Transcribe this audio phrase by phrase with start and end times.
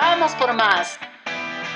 [0.00, 0.98] vamos por más.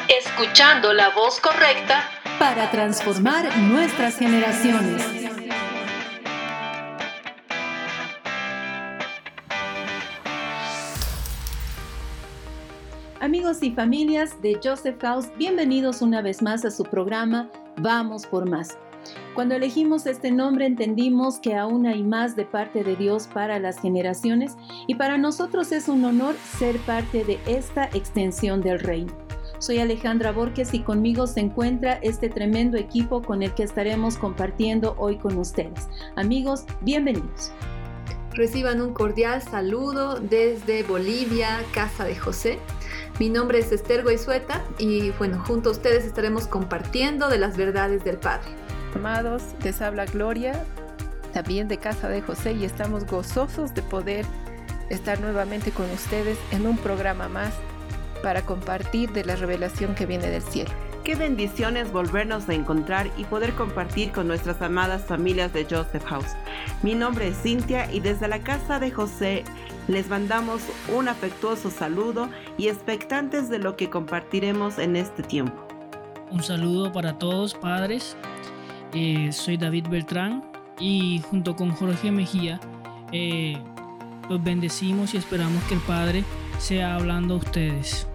[0.09, 5.05] Escuchando la voz correcta para transformar nuestras generaciones.
[13.21, 18.49] Amigos y familias de Joseph House, bienvenidos una vez más a su programa Vamos por
[18.49, 18.79] más.
[19.35, 23.81] Cuando elegimos este nombre entendimos que aún hay más de parte de Dios para las
[23.81, 29.13] generaciones y para nosotros es un honor ser parte de esta extensión del reino.
[29.59, 34.95] Soy Alejandra Borges y conmigo se encuentra este tremendo equipo con el que estaremos compartiendo
[34.99, 35.89] hoy con ustedes.
[36.17, 37.53] Amigos, bienvenidos.
[38.35, 42.59] Reciban un cordial saludo desde Bolivia, Casa de José.
[43.21, 48.03] Mi nombre es Esther Goizueta y bueno, junto a ustedes estaremos compartiendo de las verdades
[48.03, 48.51] del Padre.
[48.95, 50.55] Amados, les habla Gloria,
[51.33, 54.25] también de Casa de José y estamos gozosos de poder
[54.89, 57.53] estar nuevamente con ustedes en un programa más
[58.23, 60.71] para compartir de la revelación que viene del cielo.
[61.03, 66.35] Qué bendiciones volvernos a encontrar y poder compartir con nuestras amadas familias de Joseph House.
[66.83, 69.45] Mi nombre es Cintia y desde la casa de José
[69.87, 70.63] les mandamos
[70.97, 75.67] un afectuoso saludo y expectantes de lo que compartiremos en este tiempo.
[76.31, 78.17] Un saludo para todos padres.
[78.97, 80.45] Eh, soy David Beltrán
[80.79, 82.61] y junto con Jorge Mejía
[83.11, 83.59] eh,
[84.31, 86.23] los bendecimos y esperamos que el Padre
[86.59, 88.07] sea hablando a ustedes.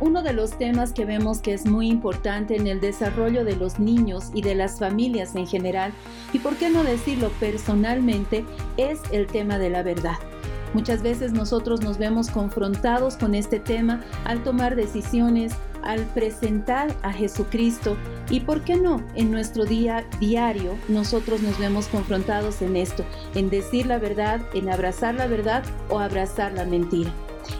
[0.00, 3.78] Uno de los temas que vemos que es muy importante en el desarrollo de los
[3.78, 5.92] niños y de las familias en general,
[6.32, 8.44] y por qué no decirlo personalmente,
[8.76, 10.18] es el tema de la verdad.
[10.74, 17.12] Muchas veces nosotros nos vemos confrontados con este tema al tomar decisiones, al presentar a
[17.12, 17.96] Jesucristo
[18.28, 23.04] y por qué no en nuestro día diario nosotros nos vemos confrontados en esto,
[23.34, 27.10] en decir la verdad, en abrazar la verdad o abrazar la mentira.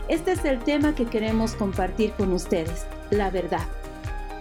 [0.09, 3.67] Este es el tema que queremos compartir con ustedes, la verdad.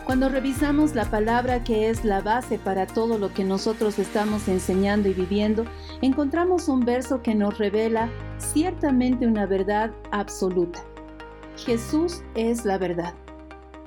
[0.10, 5.08] Cuando revisamos la palabra que es la base para todo lo que nosotros estamos enseñando
[5.08, 5.66] y viviendo,
[6.02, 8.10] encontramos un verso que nos revela
[8.40, 10.84] ciertamente una verdad absoluta.
[11.58, 13.14] Jesús es la verdad.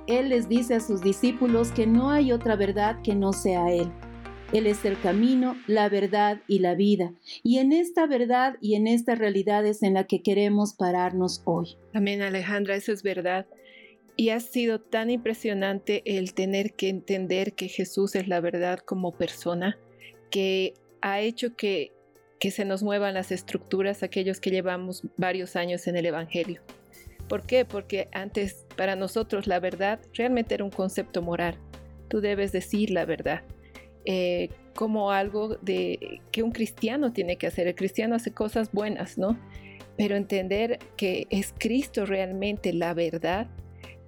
[0.06, 3.90] Él les dice a sus discípulos que no hay otra verdad que no sea Él.
[4.52, 7.12] Él es el camino, la verdad y la vida.
[7.42, 11.76] Y en esta verdad y en esta realidad es en la que queremos pararnos hoy.
[11.92, 13.44] Amén, Alejandra, eso es verdad.
[14.16, 19.12] Y ha sido tan impresionante el tener que entender que Jesús es la verdad como
[19.12, 19.78] persona,
[20.30, 21.92] que ha hecho que,
[22.38, 26.62] que se nos muevan las estructuras aquellos que llevamos varios años en el Evangelio.
[27.28, 27.64] ¿Por qué?
[27.64, 31.56] Porque antes para nosotros la verdad realmente era un concepto moral.
[32.08, 33.42] Tú debes decir la verdad.
[34.04, 37.66] Eh, como algo de que un cristiano tiene que hacer.
[37.68, 39.38] El cristiano hace cosas buenas, ¿no?
[39.96, 43.48] Pero entender que es Cristo realmente la verdad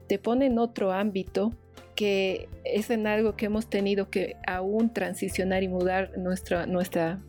[0.07, 1.53] te pone en otro ámbito
[1.95, 7.21] que es en algo que hemos tenido que aún transicionar y mudar nuestra, nuestra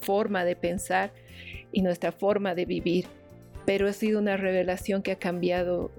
[0.00, 1.12] forma de pensar
[1.72, 3.06] y nuestra forma de vivir.
[3.66, 5.90] Pero ha sido una revelación que ha cambiado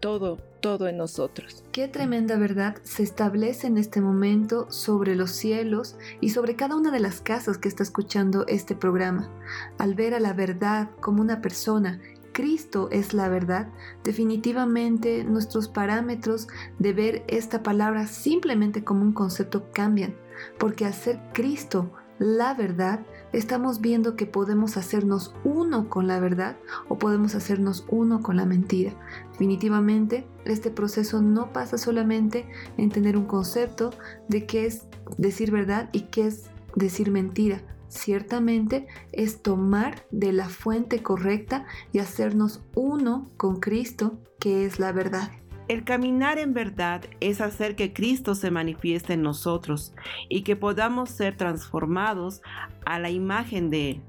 [0.00, 1.62] todo, todo en nosotros.
[1.72, 6.90] Qué tremenda verdad se establece en este momento sobre los cielos y sobre cada una
[6.90, 9.30] de las casas que está escuchando este programa.
[9.78, 12.00] Al ver a la verdad como una persona,
[12.40, 13.68] Cristo es la verdad,
[14.02, 20.14] definitivamente nuestros parámetros de ver esta palabra simplemente como un concepto cambian,
[20.58, 23.00] porque al ser Cristo la verdad,
[23.34, 26.56] estamos viendo que podemos hacernos uno con la verdad
[26.88, 28.92] o podemos hacernos uno con la mentira.
[29.32, 32.46] Definitivamente, este proceso no pasa solamente
[32.78, 33.90] en tener un concepto
[34.28, 34.86] de qué es
[35.18, 37.60] decir verdad y qué es decir mentira.
[37.90, 44.92] Ciertamente es tomar de la fuente correcta y hacernos uno con Cristo, que es la
[44.92, 45.32] verdad.
[45.66, 49.92] El caminar en verdad es hacer que Cristo se manifieste en nosotros
[50.28, 52.42] y que podamos ser transformados
[52.86, 54.00] a la imagen de Él.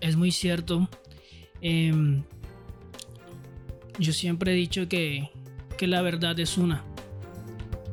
[0.00, 0.88] Es muy cierto.
[1.60, 2.22] Em,
[3.98, 5.30] yo siempre he dicho que,
[5.80, 6.84] la verdad es una.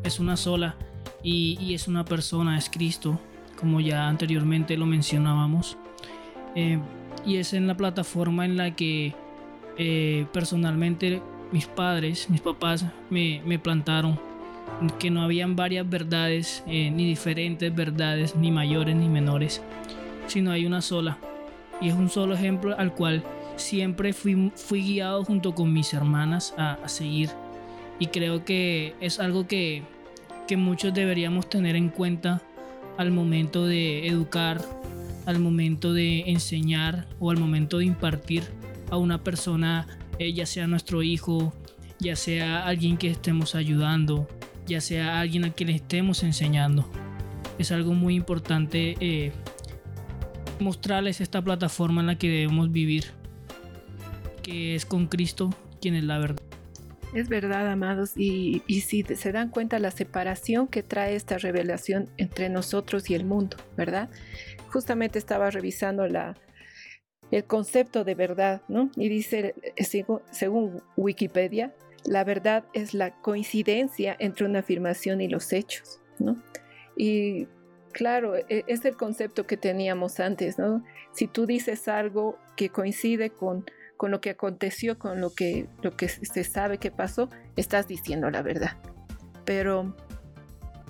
[0.03, 0.77] Es una sola.
[1.21, 3.19] Y, es una persona, es Cristo,
[3.59, 5.77] como ya anteriormente lo mencionábamos.
[6.55, 6.81] Em,
[7.25, 9.13] y es en la plataforma en la que
[9.77, 11.21] eh, personalmente
[11.51, 14.19] mis padres, mis papás me, plantaron
[14.99, 19.61] que no habían varias verdades, eh, ni diferentes verdades, ni mayores ni menores,
[20.27, 21.17] sino hay una sola.
[21.81, 23.23] Y es un solo ejemplo al cual
[23.55, 27.29] siempre fui, fui guiado junto con mis hermanas a, seguir.
[27.99, 29.83] Y creo que es algo que,
[30.47, 32.41] que muchos deberíamos tener en cuenta
[32.99, 34.61] al momento de educar
[35.25, 38.43] al momento de enseñar o al momento de impartir
[38.89, 39.87] a una persona,
[40.17, 41.53] eh, ya sea nuestro hijo,
[41.99, 44.27] ya sea alguien que estemos ayudando,
[44.67, 46.89] ya sea alguien a quien le estemos enseñando.
[47.57, 49.31] Es algo muy importante eh,
[50.59, 53.05] mostrarles esta plataforma en la que debemos vivir,
[54.43, 56.48] que es con Cristo quien es la verdad.
[57.13, 62.49] Es verdad, amados, y, si se dan cuenta la separación que trae esta revelación entre
[62.49, 64.09] nosotros y el mundo, ¿verdad?
[64.71, 66.35] Justamente estaba revisando la,
[67.31, 68.91] el concepto de verdad, ¿no?
[68.95, 71.73] Y dice, eh, según Wikipedia,
[72.05, 76.41] la verdad es la coincidencia entre una afirmación y los hechos, ¿no?
[76.95, 77.47] Y
[77.91, 80.83] claro, e, es el concepto que teníamos antes, ¿no?
[81.11, 83.65] Si tú dices algo que coincide con,
[83.99, 88.31] con lo que aconteció, con lo que, lo que se sabe que pasó, estás diciendo
[88.31, 88.77] la verdad.
[89.43, 89.93] Pero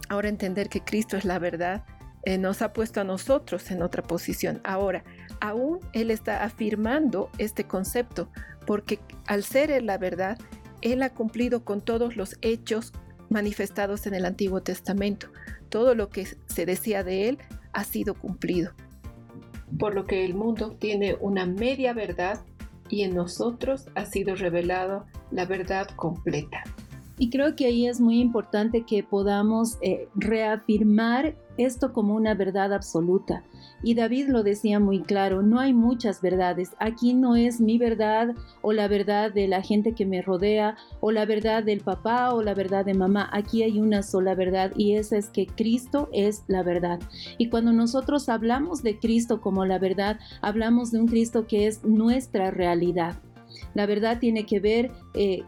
[0.09, 1.83] ahora entender que Cristo es la verdad
[2.21, 4.61] eh, nos ha puesto a nosotros en otra posición.
[4.63, 5.03] Ahora,
[5.41, 8.29] aún Él está afirmando este concepto,
[8.67, 10.37] porque al ser la verdad,
[10.81, 12.93] él ha cumplido con todos los hechos
[13.29, 15.29] manifestados en el Antiguo Testamento.
[15.69, 17.39] Todo lo que se decía de Él
[17.73, 18.71] ha sido cumplido.
[19.79, 22.45] Por lo que el mundo tiene una media verdad
[22.89, 26.63] y en nosotros ha sido revelada la verdad completa.
[27.17, 32.73] Y creo que ahí es muy importante que podamos eh, reafirmar esto como una verdad
[32.73, 33.43] absoluta.
[33.81, 36.71] Y David lo decía muy claro, no hay muchas verdades.
[36.79, 41.11] Aquí no es mi verdad o la verdad de la gente que me rodea o
[41.11, 43.29] la verdad del papá o la verdad de mamá.
[43.31, 46.99] Aquí hay una sola verdad y esa es que Cristo es la verdad.
[47.37, 51.83] Y cuando nosotros hablamos de Cristo como la verdad, hablamos de un Cristo que es
[51.83, 53.21] nuestra realidad.
[53.73, 55.43] La verdad tiene que ver eh,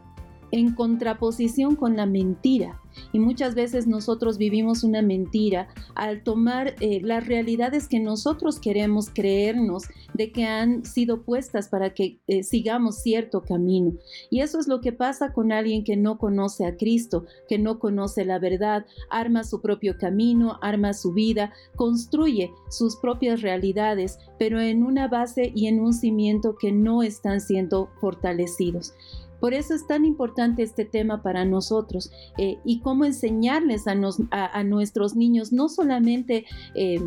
[0.51, 2.80] en contraposición con la mentira.
[3.13, 9.09] Y muchas veces nosotros vivimos una mentira al tomar eh, las realidades que nosotros queremos
[9.09, 9.83] creernos
[10.13, 13.93] de que han sido puestas para que eh, sigamos cierto camino.
[14.29, 17.79] Y eso es lo que pasa con alguien que no conoce a Cristo, que no
[17.79, 24.59] conoce la verdad, arma su propio camino, arma su vida, construye sus propias realidades, pero
[24.59, 28.93] en una base y en un cimiento que no están siendo fortalecidos.
[29.41, 35.15] Por eso es tan importante este tema para nosotros eh, y cómo enseñarles a, nuestros
[35.15, 36.45] niños no solamente...
[36.75, 37.01] Eh,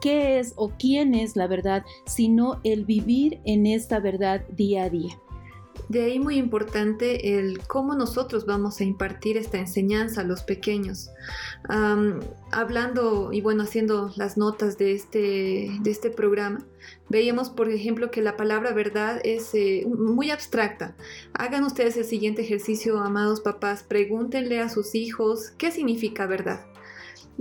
[0.00, 4.90] qué es o quién es la verdad, sino el vivir en esta verdad día a
[4.90, 5.18] día.
[5.88, 11.10] De ahí muy importante el cómo nosotros vamos a impartir esta enseñanza a los pequeños.
[12.50, 16.64] hablando y bueno, haciendo las notas de este, de este programa,
[17.08, 20.94] veíamos, por ejemplo, que la palabra verdad es eh, muy abstracta.
[21.32, 26.64] Hagan ustedes el siguiente ejercicio, amados papás, pregúntenle a sus hijos qué significa verdad.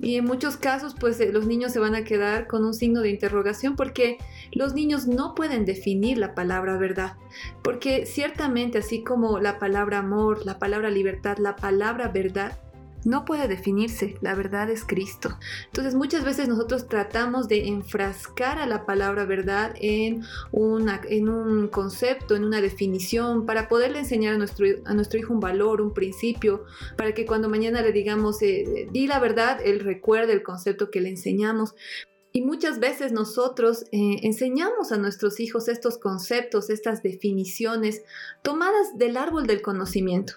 [0.01, 3.01] Y en muchos casos, pues eh, los niños se van a quedar con un signo
[3.01, 4.17] de interrogación porque
[4.51, 7.17] los niños no pueden definir la palabra verdad.
[7.61, 12.57] Porque ciertamente, así como la palabra amor, la palabra libertad, la palabra verdad,
[13.05, 15.37] no puede definirse, la verdad es Cristo.
[15.65, 21.67] Entonces muchas veces nosotros tratamos de enfrascar a la palabra verdad en, una, en un
[21.67, 25.93] concepto, en una definición, para poderle enseñar a nuestro, a nuestro hijo un valor, un
[25.93, 26.65] principio,
[26.97, 31.01] para que cuando mañana le digamos, eh, di la verdad, él recuerde el concepto que
[31.01, 31.75] le enseñamos.
[32.35, 38.01] Y muchas veces nosotros eh, enseñamos a nuestros hijos estos conceptos, estas definiciones
[38.41, 40.33] tomadas del árbol del conocimiento.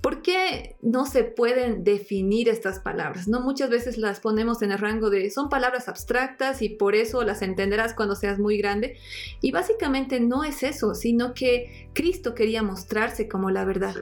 [0.00, 3.26] ¿Por qué no se pueden definir estas palabras?
[3.26, 3.40] ¿no?
[3.40, 7.42] Muchas veces las ponemos en el rango de son palabras abstractas y por eso las
[7.42, 8.96] entenderás cuando seas muy grande.
[9.40, 13.96] Y básicamente no es eso, sino que Cristo quería mostrarse como la verdad.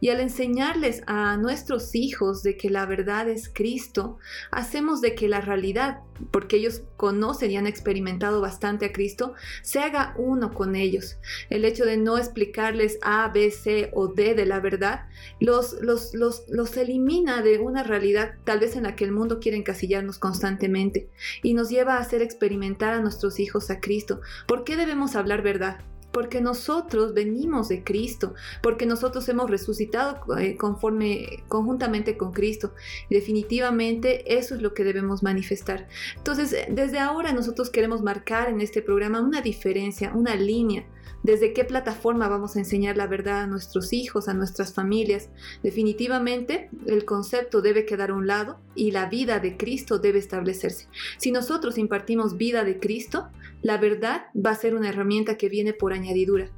[0.00, 4.18] Y al enseñarles a nuestros hijos de que la verdad es Cristo,
[4.52, 9.80] hacemos de que la realidad, porque ellos conocen y han experimentado bastante a Cristo, se
[9.80, 11.16] haga uno con ellos.
[11.50, 15.01] El hecho de no explicarles A, B, C o D de la verdad,
[15.40, 19.58] los, los, los, elimina de una realidad tal vez en la que el mundo quiere
[19.58, 21.08] encasillarnos constantemente
[21.42, 24.20] y nos lleva a hacer experimentar a nuestros hijos a Cristo.
[24.46, 25.80] ¿Por qué debemos hablar verdad?
[26.12, 32.74] porque nosotros venimos de Cristo, porque nosotros hemos resucitado eh, conforme conjuntamente con Cristo.
[33.10, 35.88] Definitivamente eso es lo que debemos manifestar.
[36.16, 40.84] Entonces, desde ahora nosotros queremos marcar en este programa una diferencia, una línea
[41.22, 45.28] desde qué plataforma vamos a enseñar la verdad a nuestros hijos, a nuestras familias.
[45.62, 50.88] Definitivamente el concepto debe quedar a un lado y la vida de Cristo debe establecerse.
[51.18, 53.28] Si nosotros impartimos vida de Cristo,
[53.62, 56.50] la verdad va a ser una herramienta que viene por añadidura.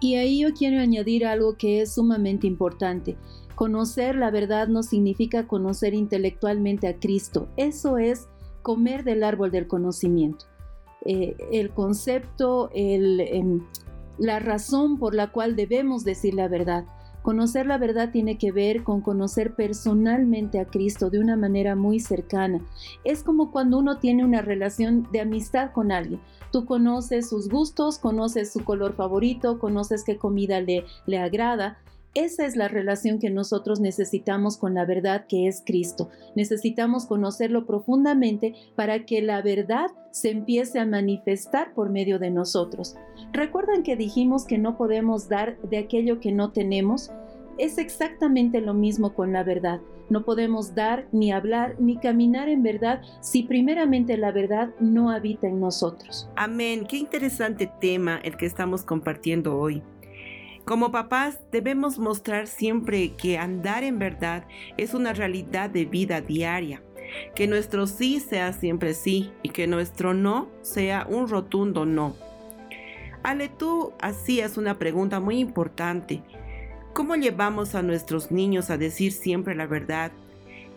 [0.00, 3.16] Y ahí yo quiero añadir algo que es sumamente importante.
[3.54, 7.48] Conocer la verdad no significa conocer intelectualmente a Cristo.
[7.56, 8.26] Eso es
[8.62, 10.46] comer del árbol del conocimiento.
[11.04, 13.60] eh, el concepto, el, em,
[14.22, 16.84] la razón por la cual debemos decir la verdad.
[17.22, 21.98] Conocer la verdad tiene que ver con conocer personalmente a Cristo de una manera muy
[21.98, 22.60] cercana.
[23.02, 26.20] Es como cuando uno tiene una relación de amistad con alguien.
[26.52, 31.78] Tú conoces sus gustos, conoces su color favorito, conoces qué comida le, le agrada.
[32.14, 36.10] Esa es la relación que nosotros necesitamos con la verdad que es Cristo.
[36.36, 42.96] Necesitamos conocerlo profundamente para que la verdad se empiece a manifestar por medio de nosotros.
[43.32, 47.10] ¿Recuerdan que dijimos que no podemos dar de aquello que no tenemos?
[47.56, 49.80] Es exactamente lo mismo con la verdad.
[50.10, 55.46] No podemos dar, ni hablar, ni caminar en verdad si primeramente la verdad no habita
[55.46, 56.28] en nosotros.
[56.36, 56.84] Amén.
[56.86, 59.82] Qué interesante tema el que estamos compartiendo hoy.
[60.64, 64.44] Como papás debemos mostrar siempre que andar en verdad
[64.76, 66.82] es una realidad de vida diaria,
[67.34, 72.14] que nuestro sí sea siempre sí y que nuestro no sea un rotundo no.
[73.24, 76.22] Ale, tú hacías una pregunta muy importante.
[76.92, 80.12] ¿Cómo llevamos a nuestros niños a decir siempre la verdad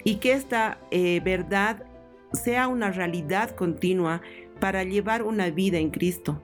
[0.03, 1.85] y que esta eh, verdad
[2.33, 4.21] sea una realidad continua
[4.59, 6.41] para llevar una vida en Cristo?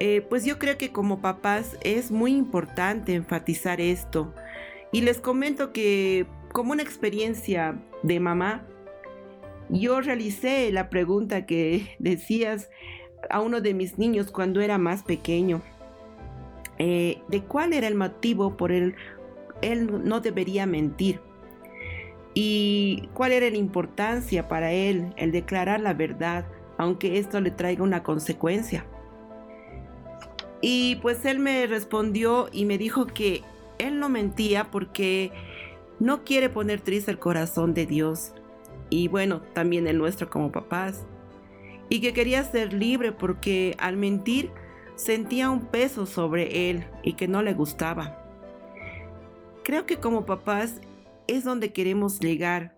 [0.00, 4.34] Eh, pues yo creo que como papás es muy importante enfatizar esto.
[4.92, 8.66] Y les comento que como una experiencia de mamá,
[9.68, 12.70] yo realicé la pregunta que decías
[13.30, 15.62] a uno de mis niños cuando era más pequeño,
[16.78, 18.96] eh, de cuál era el motivo por el
[19.62, 21.20] él no debería mentir
[22.34, 26.46] y cuál era la importancia para él el declarar la verdad,
[26.76, 28.84] aunque esto le traiga una consecuencia.
[30.66, 33.42] Y pues él me respondió y me dijo que
[33.76, 35.30] él no mentía porque
[36.00, 38.32] no quiere poner triste el corazón de Dios
[38.88, 41.04] y bueno, también el nuestro como papás.
[41.90, 44.52] Y que quería ser libre porque al mentir
[44.96, 48.24] sentía un peso sobre él y que no le gustaba.
[49.64, 50.80] Creo que como papás
[51.26, 52.74] es donde queremos llegar,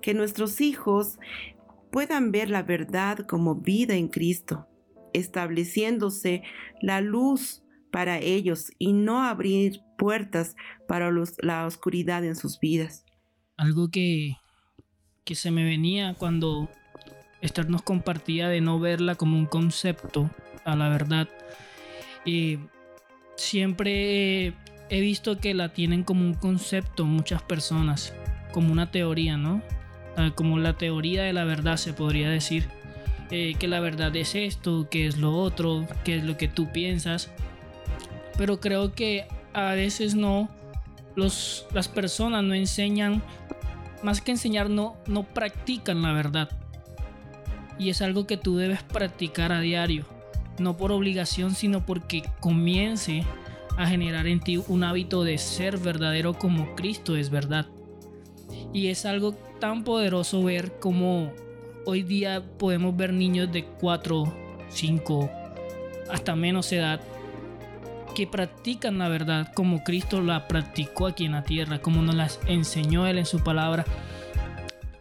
[0.00, 1.18] que nuestros hijos
[1.90, 4.68] puedan ver la verdad como vida en Cristo
[5.16, 6.42] estableciéndose
[6.80, 10.54] la luz para ellos y no abrir puertas
[10.86, 13.04] para la oscuridad en sus vidas.
[13.56, 14.36] Algo que,
[15.24, 16.68] que se me venía cuando
[17.40, 20.30] Esther nos compartía de no verla como un concepto
[20.64, 21.28] a la verdad.
[22.24, 22.58] y
[23.36, 24.54] siempre
[24.88, 28.14] he visto que la tienen como un concepto muchas personas,
[28.52, 29.62] como una teoría, ¿no?
[30.16, 32.68] Ah, como la teoría de la verdad se podría decir.
[33.30, 36.70] Eh, que la verdad es esto, que es lo otro, que es lo que tú
[36.70, 37.30] piensas.
[38.38, 40.48] Pero creo que a veces no,
[41.16, 43.22] los, las personas no enseñan,
[44.02, 46.50] más que enseñar, no, no practican la verdad.
[47.78, 50.06] Y es algo que tú debes practicar a diario,
[50.58, 53.24] no por obligación, sino porque comience
[53.76, 57.66] a generar en ti un hábito de ser verdadero como Cristo es verdad.
[58.72, 61.32] Y es algo tan poderoso ver cómo
[61.86, 64.34] hoy día podemos ver niños de 4,
[64.68, 65.30] 5,
[66.10, 67.00] hasta menos edad
[68.14, 72.40] que practican la verdad como Cristo la practicó aquí en la tierra, como nos las
[72.46, 73.84] enseñó Él en su palabra.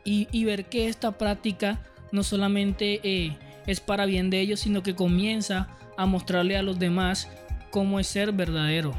[0.08, 4.94] Y, ver que esta práctica no solamente eh, es para bien de ellos, sino que
[4.94, 7.28] comienza a mostrarle a los demás
[7.72, 8.94] cómo es ser verdadero.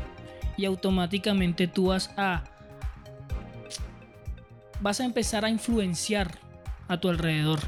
[0.56, 2.42] Y automáticamente tú vas a
[4.80, 6.40] vas a empezar a influenciar
[6.88, 7.60] a tu alrededor.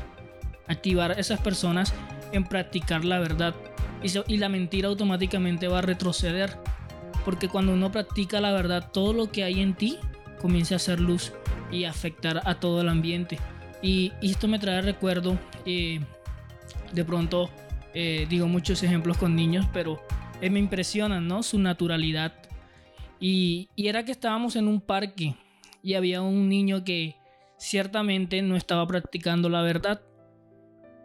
[0.69, 1.95] Activar a esas personas
[2.33, 3.55] en practicar la verdad.
[4.03, 6.57] Y, la mentira automáticamente va a retroceder.
[7.25, 9.99] Porque cuando uno practica la verdad, todo lo que hay en ti
[10.41, 11.33] comienza a hacer luz
[11.71, 13.39] y afectar a todo el ambiente.
[13.83, 16.01] Y, esto me trae recuerdo, eh,
[16.93, 17.51] de pronto
[17.95, 20.01] eh, digo muchos ejemplos con niños, pero
[20.41, 21.43] eh, me impresionan, ¿no?
[21.43, 22.33] Su naturalidad.
[23.21, 25.35] Y, era que estábamos en un parque
[25.83, 27.17] y había un niño que
[27.59, 30.01] ciertamente no estaba practicando la verdad.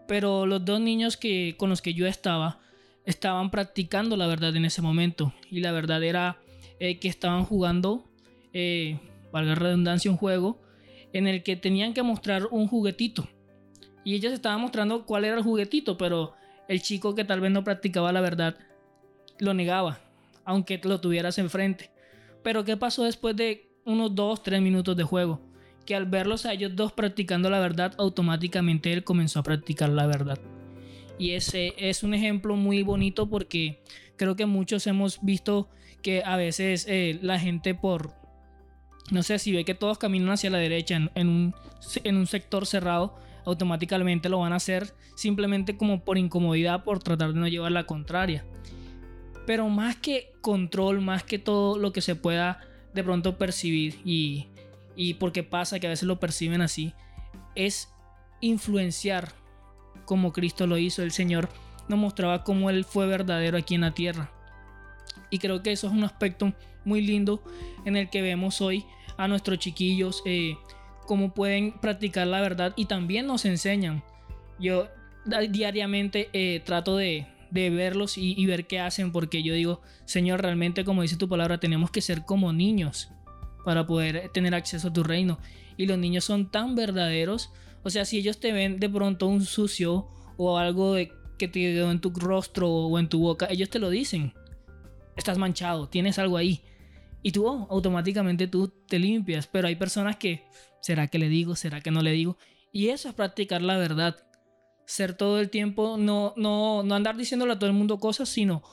[0.08, 2.60] Pero los dos niños que, con los que yo estaba
[3.06, 5.34] estaban practicando la verdad en ese momento.
[5.50, 6.38] Y la verdad era
[6.80, 8.06] eh, que estaban jugando,
[8.54, 9.00] eh,
[9.32, 10.62] valga redundancia, un juego
[11.14, 13.28] en el que tenían que mostrar un juguetito.
[14.04, 16.34] Y ellos estaban mostrando cuál era el juguetito, pero
[16.68, 18.58] el chico que tal vez no practicaba la verdad
[19.40, 20.00] lo negaba,
[20.44, 21.92] aunque lo tuvieras enfrente.
[22.44, 25.40] Pero ¿qué pasó después de unos 2, 3 minutos de juego?
[25.86, 30.08] Que al verlos a ellos dos practicando la verdad, automáticamente él comenzó a practicar la
[30.08, 30.40] verdad.
[31.18, 33.82] Y ese es un ejemplo muy bonito porque
[34.18, 35.70] creo que muchos hemos visto
[36.02, 38.14] que a veces eh, la gente por,
[39.12, 41.56] no sé, si ve que todos caminan hacia la derecha en, un,
[42.04, 47.34] en un sector cerrado, automáticamente lo van a hacer simplemente como por incomodidad, por tratar
[47.34, 48.46] de no llevar la contraria.
[49.46, 52.60] Pero más que control, más que todo lo que se pueda
[52.94, 54.48] de pronto percibir y,
[54.96, 56.94] y porque pasa que a veces lo perciben así,
[57.56, 57.90] es
[58.42, 59.34] influenciar
[60.06, 61.02] como Cristo lo hizo.
[61.04, 61.50] El Señor
[61.88, 64.32] nos mostraba cómo Él fue verdadero aquí en la tierra.
[65.30, 66.54] Y creo que eso es un aspecto
[66.86, 67.44] muy lindo
[67.86, 68.86] en el que vemos hoy
[69.18, 70.56] a nuestros chiquillos eh,
[71.06, 74.04] cómo pueden practicar la verdad y también nos enseñan.
[74.60, 74.90] Yo
[75.50, 80.84] diariamente eh, trato de, verlos y, y, ver qué hacen porque yo digo, Señor, realmente
[80.84, 83.12] como dice tu palabra, tenemos que ser como niños
[83.64, 85.40] para poder tener acceso a tu reino.
[85.78, 87.52] Y los niños son tan verdaderos.
[87.84, 91.60] O sea, si ellos te ven de pronto un sucio o algo de, que te
[91.60, 94.34] quedó en tu rostro o en tu boca, ellos te lo dicen.
[95.16, 96.62] Estás manchado, tienes algo ahí.
[97.22, 99.48] Y tú oh, automáticamente tú te limpias.
[99.48, 100.44] Pero hay personas que,
[100.82, 101.56] ¿será que le digo?
[101.56, 102.38] ¿Será que no le digo?
[102.72, 104.18] Y eso es practicar la verdad.
[104.86, 108.64] Ser todo el tiempo, no, no, no andar diciéndole a todo el mundo cosas, sino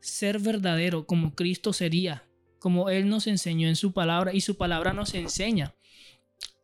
[0.00, 2.25] ser verdadero como Cristo sería,
[2.58, 5.74] como Él nos enseñó en su palabra y su palabra nos enseña.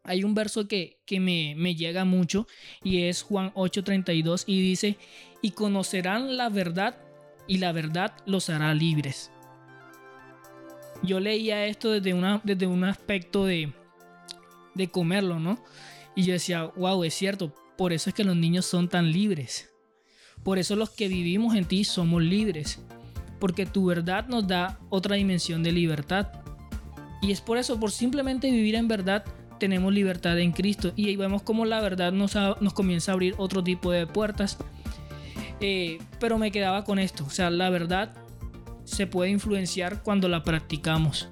[0.04, 2.46] Hay un verso que, que me, me llega mucho
[2.82, 4.98] y es Juan 8:32 y dice,
[5.42, 6.96] y conocerán la verdad
[7.46, 9.32] y la verdad los hará libres
[11.02, 13.72] yo leía esto desde, una, desde un aspecto de,
[14.74, 15.62] de comerlo, ¿no?
[16.14, 19.70] Y yo decía, wow, es cierto, por eso es que los niños son tan libres.
[20.42, 22.80] Por eso los que vivimos en ti somos libres.
[23.42, 26.28] Porque tu verdad nos da otra dimensión de libertad.
[27.20, 29.24] Y es por eso, por simplemente vivir en verdad,
[29.58, 30.92] tenemos libertad en Cristo.
[30.94, 34.58] Y ahí vemos cómo la verdad nos, nos comienza a abrir otro tipo de puertas.
[35.58, 37.24] Eh, pero me quedaba con esto.
[37.24, 38.14] O sea, la verdad
[38.84, 41.28] se puede influenciar cuando la practicamos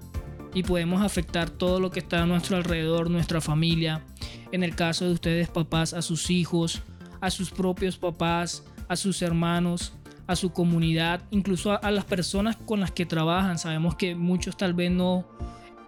[0.53, 4.03] y podemos afectar todo lo que está a nuestro alrededor, nuestra familia,
[4.51, 6.83] en el caso de ustedes papás, a sus hijos,
[7.21, 9.93] a sus propios papás, a sus hermanos,
[10.31, 13.59] a su comunidad, incluso a, las personas con las que trabajan.
[13.59, 15.27] Sabemos que muchos tal vez no,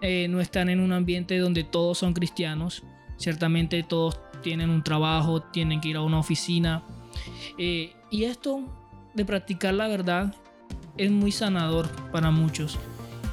[0.01, 2.83] eh, no están en un ambiente donde todos son cristianos.
[3.19, 6.83] Ciertamente todos tienen un trabajo, tienen que ir a una oficina.
[7.57, 8.65] Eh, y esto
[9.15, 10.35] de practicar la verdad
[10.97, 12.81] es muy sanador para muchos.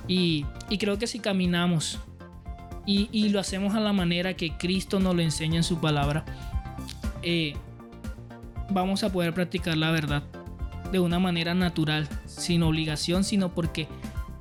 [0.08, 0.46] Y,
[0.80, 1.98] creo que si caminamos
[2.86, 6.24] y, lo hacemos a la manera que Cristo nos lo enseña en su palabra,
[7.24, 7.56] eh,
[8.70, 10.22] vamos a poder practicar la verdad
[10.92, 13.88] de una manera natural, sin obligación, sino porque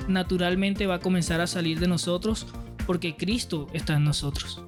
[0.09, 2.47] naturalmente va a comenzar a salir de nosotros
[2.87, 4.63] porque Cristo está en nosotros.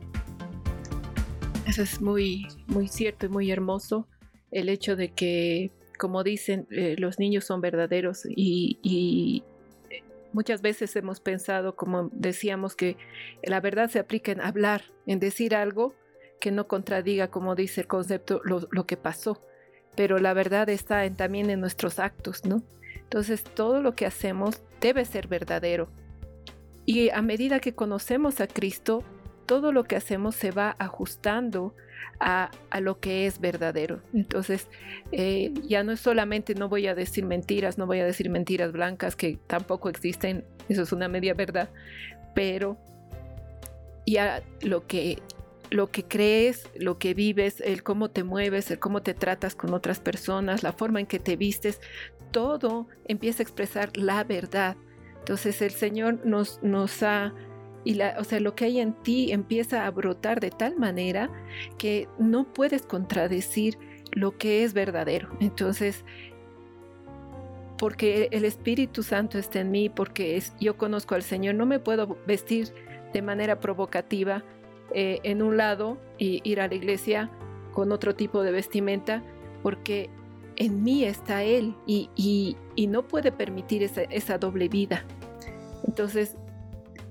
[1.66, 4.06] Eso es muy, muy cierto y muy hermoso,
[4.50, 9.44] el hecho de que como dicen, eh, los niños son verdaderos y,
[9.90, 12.96] eh, muchas veces hemos pensado, como decíamos, que
[13.42, 15.94] la verdad se aplica en hablar, en decir algo
[16.40, 19.42] que no contradiga, como dice el concepto, lo, que pasó.
[19.96, 22.62] Pero la verdad está también en nuestros actos, ¿no?
[22.94, 25.88] Entonces todo lo que hacemos debe ser verdadero.
[26.86, 29.04] Y a medida que conocemos a Cristo,
[29.46, 31.74] todo lo que hacemos se va ajustando
[32.20, 32.50] a,
[32.80, 34.00] lo que es verdadero.
[34.14, 34.68] Entonces,
[35.10, 38.72] eh, ya no es solamente no voy a decir mentiras, no voy a decir mentiras
[38.72, 41.70] blancas que tampoco existen, eso es una media verdad,
[42.34, 42.76] pero
[44.06, 45.18] ya lo que
[45.70, 49.72] lo que crees, lo que vives, el cómo te mueves, el cómo te tratas con
[49.72, 51.80] otras personas, la forma en que te vistes,
[52.32, 54.76] todo empieza a expresar la verdad.
[55.18, 57.32] Entonces el Señor nos, nos ha
[57.82, 61.30] y o sea, lo que hay en ti empieza a brotar de tal manera
[61.78, 63.78] que no puedes contradecir
[64.12, 65.30] lo que es verdadero.
[65.40, 66.04] Entonces,
[67.78, 71.78] porque el Espíritu Santo está en mí, porque es, yo conozco al Señor, no me
[71.78, 72.74] puedo vestir
[73.14, 74.44] de manera provocativa
[74.94, 77.30] eh, en un lado y ir a la iglesia
[77.72, 79.22] con otro tipo de vestimenta,
[79.62, 80.10] porque
[80.56, 85.04] en mí está Él y, y, no puede permitir esa, esa doble vida.
[85.86, 86.36] Entonces,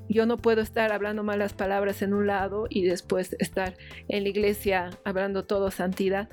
[0.09, 3.75] yo no puedo estar hablando malas palabras en un lado y después estar
[4.07, 6.29] en la iglesia hablando todo santidad,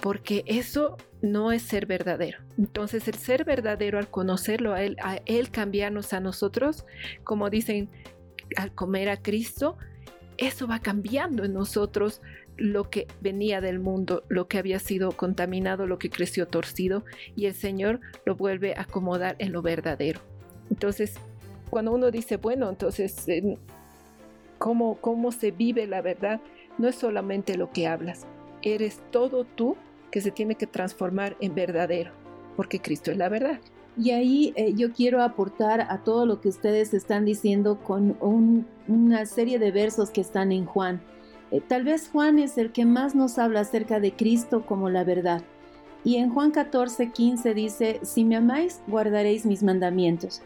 [0.00, 2.38] porque eso no es ser verdadero.
[2.58, 6.84] Entonces el ser verdadero al conocerlo a Él, a Él cambiarnos a nosotros,
[7.22, 7.88] como dicen,
[8.56, 9.78] al comer a Cristo,
[10.38, 12.20] eso va cambiando en nosotros
[12.56, 17.04] lo que venía del mundo, lo que había sido contaminado, lo que creció torcido,
[17.36, 20.20] y el Señor lo vuelve a acomodar en lo verdadero.
[20.70, 21.14] Entonces,
[21.70, 23.26] cuando uno dice, bueno, entonces,
[24.58, 26.40] ¿cómo, ¿cómo se vive la verdad?
[26.78, 28.26] No es solamente lo que hablas,
[28.62, 29.76] eres todo tú
[30.10, 32.12] que se tiene que transformar en verdadero,
[32.56, 33.60] porque Cristo es la verdad.
[33.96, 38.16] Y ahí eh, yo quiero aportar a todo lo que ustedes están diciendo con
[38.88, 41.00] una serie de versos que están en Juan.
[41.52, 45.04] Eh, tal vez Juan es el que más nos habla acerca de Cristo como la
[45.04, 45.42] verdad.
[46.02, 50.42] Y en Juan 14, 15 dice, si me amáis, guardaréis mis mandamientos.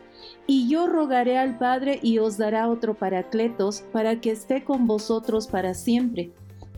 [0.46, 5.48] Y yo rogaré al Padre y os dará otro paracletos para que esté con vosotros
[5.48, 6.32] para siempre,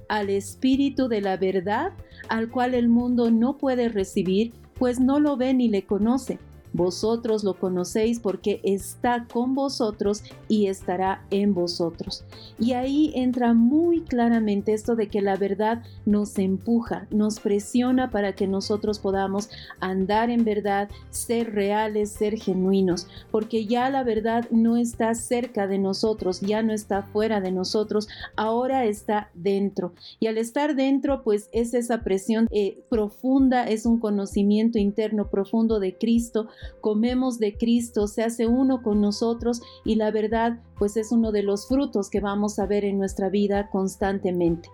[0.08, 1.92] al Espíritu de la verdad,
[2.28, 6.38] al cual el mundo no puede recibir, pues no lo ve ni le conoce
[6.72, 12.24] vosotros lo conocéis porque está con vosotros y estará en vosotros.
[12.58, 18.34] Y ahí entra muy claramente esto de que la verdad nos empuja, nos presiona para
[18.34, 24.76] que nosotros podamos andar en verdad, ser reales, ser genuinos, porque ya la verdad no
[24.76, 29.92] está cerca de nosotros, ya no está fuera de nosotros, ahora está dentro.
[30.18, 35.80] Y al estar dentro, pues es esa presión eh, profunda, es un conocimiento interno profundo
[35.80, 36.48] de Cristo,
[36.80, 41.42] comemos de Cristo, se hace uno con nosotros y la verdad pues es uno de
[41.42, 44.68] los frutos que vamos a ver en nuestra vida constantemente.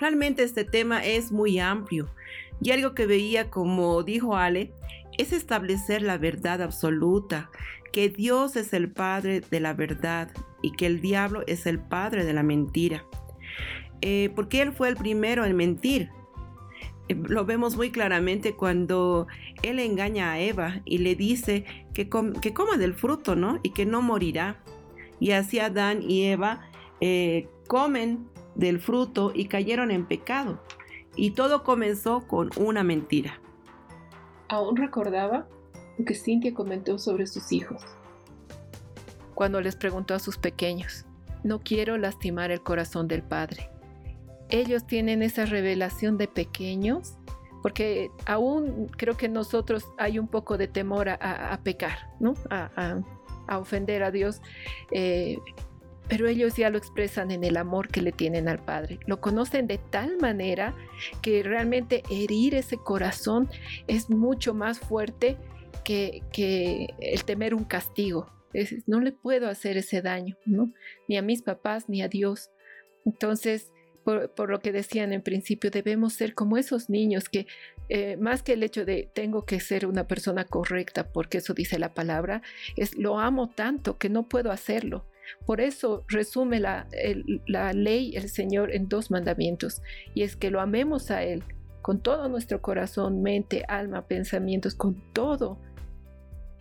[0.00, 2.08] Realmente este tema es muy amplio
[2.60, 4.72] y algo que veía como dijo Ale
[5.18, 7.50] es establecer la verdad absoluta,
[7.92, 10.30] que Dios es el Padre de la verdad
[10.62, 13.04] y que el diablo es el Padre de la mentira.
[14.00, 16.10] Eh, porque Él fue el primero en mentir.
[17.08, 19.26] Eh, lo vemos muy claramente cuando
[19.62, 23.60] él engaña a Eva y le dice que, que coma del fruto, ¿no?
[23.62, 24.56] Y que no morirá.
[25.20, 26.68] Y así Adán y Eva
[27.00, 30.60] eh, comen del fruto y cayeron en pecado.
[31.16, 33.38] Y todo comenzó con una mentira.
[34.48, 35.46] Aún recordaba
[35.98, 37.82] lo que Cintia comentó sobre sus hijos.
[39.34, 41.06] Cuando les preguntó a sus pequeños,
[41.42, 43.71] no quiero lastimar el corazón del Padre
[44.52, 47.18] ellos tienen esa revelación de pequeños,
[47.62, 52.34] porque aún creo que nosotros hay un poco de temor a, pecar, ¿no?
[52.50, 53.00] A,
[53.58, 54.40] ofender a Dios.
[54.90, 55.38] Eh,
[56.08, 58.98] pero ellos ya lo expresan en el amor que le tienen al Padre.
[59.06, 60.74] Lo conocen de tal manera
[61.22, 63.48] que realmente herir ese corazón
[63.86, 65.38] es mucho más fuerte
[65.84, 66.22] que,
[67.00, 68.26] el temer un castigo.
[68.86, 70.74] no le puedo hacer ese daño, ¿no?
[71.08, 72.50] Ni a mis papás, ni a Dios.
[73.06, 73.72] Entonces,
[74.04, 77.46] por, lo que decían en principio, debemos ser como esos niños que
[77.88, 81.78] eh, más que el hecho de tengo que ser una persona correcta, porque eso dice
[81.78, 82.42] la palabra,
[82.76, 85.06] es lo amo tanto que no puedo hacerlo.
[85.46, 86.88] Por eso resume la,
[87.46, 89.82] la ley el Señor en dos mandamientos,
[90.14, 91.44] y es que lo amemos a Él
[91.82, 95.58] con todo nuestro corazón, mente, alma, pensamientos, con todo,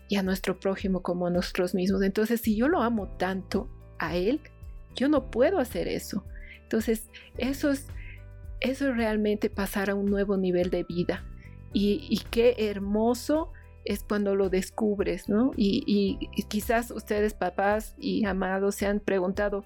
[0.09, 2.01] y a nuestro prójimo como a nosotros mismos.
[2.01, 4.41] Entonces, si yo lo amo tanto a Él,
[4.95, 6.25] yo no puedo hacer eso.
[6.71, 7.87] Entonces, eso es,
[8.61, 11.25] eso realmente pasar a un nuevo nivel de vida.
[11.73, 13.51] Y, qué hermoso
[13.83, 15.51] es cuando lo descubres, ¿no?
[15.57, 19.65] Y, quizás ustedes, papás y amados, se han preguntado,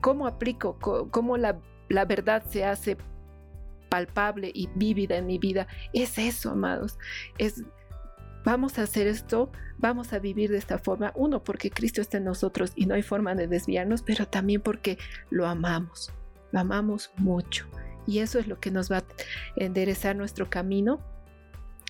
[0.00, 0.78] ¿cómo aplico?
[1.10, 2.98] ¿Cómo, la, la verdad se hace
[3.88, 5.66] palpable y vívida en mi vida?
[5.92, 6.98] Es eso, amados.
[7.36, 7.64] Es
[8.44, 11.10] vamos a hacer esto, vamos a vivir de esta forma.
[11.16, 14.98] Uno, porque Cristo está en nosotros y no hay forma de desviarnos, pero también porque
[15.30, 16.12] lo amamos
[16.60, 17.66] amamos mucho.
[18.06, 19.04] Y eso es lo que nos va a
[19.56, 21.00] enderezar nuestro camino.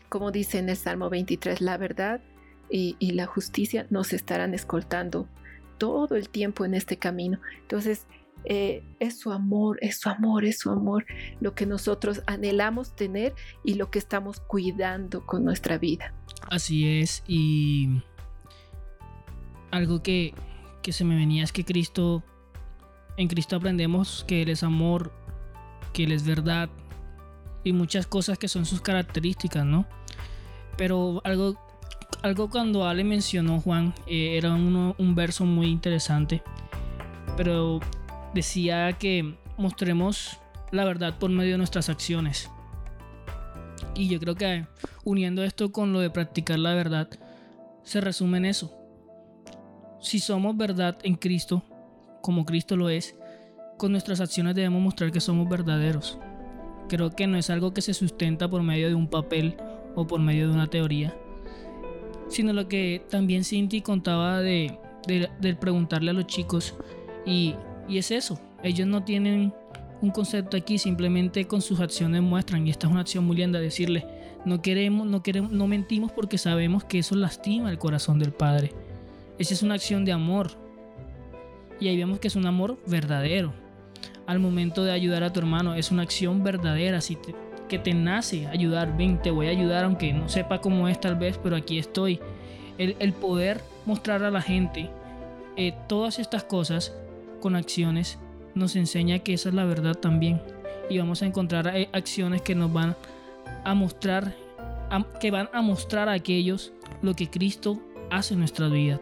[0.09, 2.21] Como dice en el Salmo 23, la verdad
[2.71, 5.29] y, la justicia nos estarán escoltando
[5.79, 7.41] todo el tiempo en este camino.
[7.61, 8.07] Entonces,
[8.45, 11.07] eh, es su amor, es su amor, es su amor
[11.41, 16.15] lo que nosotros anhelamos tener y lo que estamos cuidando con nuestra vida.
[16.51, 18.03] Así es, y
[19.71, 20.35] algo que,
[20.83, 22.23] que se me venía es que Cristo
[23.17, 25.13] en Cristo aprendemos que Él es amor,
[25.93, 26.69] que Él es verdad
[27.63, 29.87] y muchas cosas que son sus características, ¿no?
[30.77, 31.57] Pero algo,
[32.23, 36.43] algo cuando Ale mencionó, Juan, eh, era un verso muy interesante,
[37.37, 37.81] pero
[38.35, 40.39] decía que mostremos
[40.73, 42.51] la verdad por medio de nuestras acciones.
[43.95, 44.67] Y yo creo que
[45.05, 47.09] uniendo esto con lo de practicar la verdad,
[47.85, 48.73] se resume en eso.
[50.01, 51.63] Si somos verdad en Cristo,
[52.25, 53.15] como Cristo lo es,
[53.77, 56.19] con nuestras acciones debemos mostrar que somos verdaderos.
[56.89, 59.59] Creo que no es algo que se sustenta por medio de un papel
[59.95, 61.15] o por medio de una teoría,
[62.31, 64.79] sino lo que también Cinti contaba de,
[65.61, 66.75] preguntarle a los chicos
[67.27, 67.57] y,
[67.91, 69.53] es eso, ellos no tienen
[70.01, 73.61] un concepto aquí, simplemente con sus acciones muestran, y esta es una acción muy linda,
[73.61, 74.07] decirle,
[74.47, 78.73] no queremos, no queremos, no mentimos porque sabemos que eso lastima el corazón del Padre.
[79.39, 80.64] Esa es una acción de amor,
[81.81, 83.53] y ahí vemos que es un amor verdadero.
[84.27, 87.19] Al momento de ayudar a tu hermano, es una acción verdadera, si
[87.69, 88.97] que te nace ayudar.
[88.97, 92.21] Ven, te voy a ayudar, aunque no sepa cómo es tal vez, pero aquí estoy.
[92.79, 94.91] El, poder mostrar a la gente
[95.57, 96.93] eh, todas estas cosas
[97.41, 98.19] con acciones
[98.55, 100.41] nos enseña que esa es la verdad también.
[100.91, 102.97] Y vamos a encontrar eh, acciones que nos van
[103.65, 104.35] a mostrar,
[105.21, 109.01] que van a mostrar a aquellos lo que Cristo hace en nuestras vidas.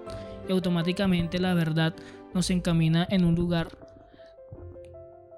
[0.49, 1.95] Y automáticamente la verdad
[2.35, 3.68] nos encamina en un lugar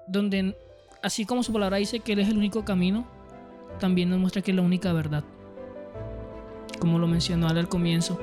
[0.07, 0.55] donde,
[1.01, 3.05] así como su palabra dice que Él es el único camino,
[3.79, 5.23] también nos muestra que es la única verdad.
[6.79, 8.19] Como lo mencionó al comienzo.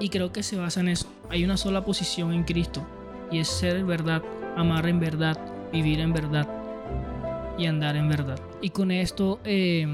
[0.00, 1.06] Y creo que se basa en eso.
[1.30, 2.84] Hay una sola posición en Cristo.
[3.30, 4.22] Y es ser verdad,
[4.56, 5.38] amar en verdad,
[5.72, 6.48] vivir en verdad
[7.58, 8.38] y andar en verdad.
[8.60, 9.86] Y con esto eh,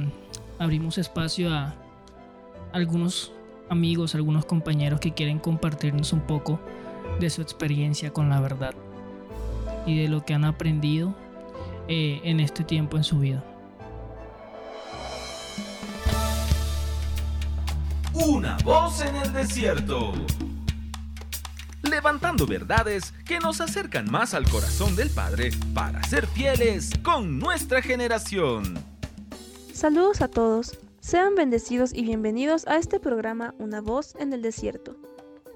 [0.58, 1.74] abrimos espacio a
[2.72, 3.32] algunos
[3.68, 6.58] amigos, algunos compañeros que quieren compartirnos un poco
[7.20, 8.74] de su experiencia con la verdad
[9.86, 11.14] y de lo que han aprendido
[11.86, 13.44] eh, en este tiempo en su vida.
[18.14, 20.12] Una voz en el desierto.
[21.82, 27.82] Levantando verdades que nos acercan más al corazón del Padre para ser fieles con nuestra
[27.82, 28.78] generación.
[29.72, 30.78] Saludos a todos.
[31.00, 34.96] Sean bendecidos y bienvenidos a este programa Una voz en el desierto.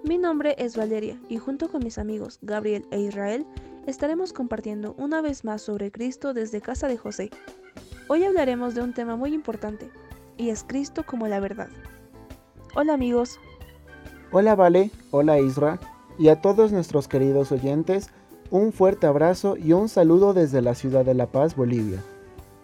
[0.04, 3.46] Mi nombre es Valeria y junto con mis amigos Gabriel e Israel
[3.86, 7.30] estaremos compartiendo una vez más sobre Cristo desde casa de José.
[8.08, 9.90] Hoy hablaremos de un tema muy importante,
[10.36, 11.68] y es Cristo como la verdad.
[12.76, 13.40] Hola amigos.
[14.30, 15.80] Hola Vale, hola Isra,
[16.18, 18.10] y a todos nuestros queridos oyentes,
[18.50, 22.02] un fuerte abrazo y un saludo desde la ciudad de La Paz, Bolivia.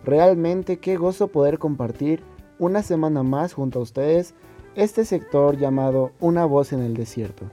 [0.05, 2.23] Realmente qué gozo poder compartir
[2.59, 4.35] una semana más junto a ustedes
[4.81, 7.45] este sector llamado Una voz en el desierto.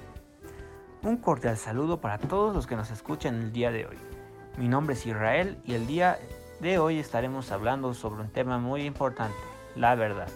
[1.04, 3.98] Un cordial saludo para todos los que nos escuchan el día de hoy.
[4.58, 6.18] Mi nombre es Israel y el día
[6.62, 9.36] de hoy estaremos hablando sobre un tema muy importante,
[9.76, 10.30] la verdad.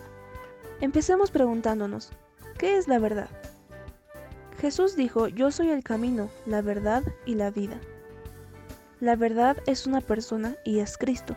[0.81, 2.11] Empecemos preguntándonos,
[2.57, 3.29] ¿qué es la verdad?
[4.59, 7.79] Jesús dijo, yo soy el camino, la verdad y la vida.
[8.99, 11.35] La verdad es una persona y es Cristo.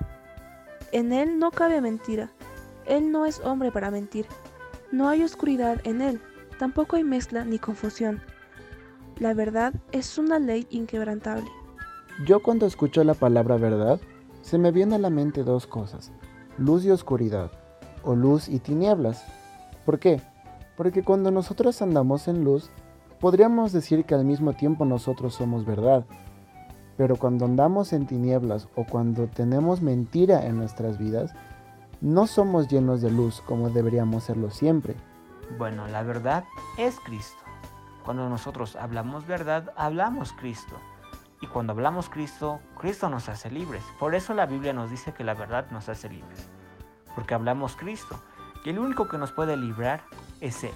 [0.90, 2.32] En Él no cabe mentira.
[2.86, 4.26] Él no es hombre para mentir.
[4.94, 6.20] No hay oscuridad en Él.
[6.56, 8.22] Tampoco hay mezcla ni confusión.
[9.18, 11.50] La verdad es una ley inquebrantable.
[12.24, 13.98] Yo cuando escucho la palabra verdad,
[14.42, 16.12] se me viene a la mente dos cosas,
[16.58, 17.50] luz y oscuridad,
[18.04, 19.24] o luz y tinieblas.
[19.84, 20.20] ¿Por qué?
[20.76, 22.70] Porque cuando nosotros andamos en luz,
[23.18, 26.04] podríamos decir que al mismo tiempo nosotros somos verdad.
[26.96, 31.34] Pero cuando andamos en tinieblas o cuando tenemos mentira en nuestras vidas,
[32.04, 34.94] no somos llenos de luz como deberíamos serlo siempre.
[35.56, 36.44] Bueno, la verdad
[36.76, 37.42] es Cristo.
[38.04, 40.76] Cuando nosotros hablamos verdad, hablamos Cristo.
[41.40, 43.82] Y cuando hablamos Cristo, Cristo nos hace libres.
[43.98, 46.46] Por eso la Biblia nos dice que la verdad nos hace libres.
[47.14, 48.20] Porque hablamos Cristo.
[48.66, 50.02] Y el único que nos puede librar
[50.42, 50.74] es Él.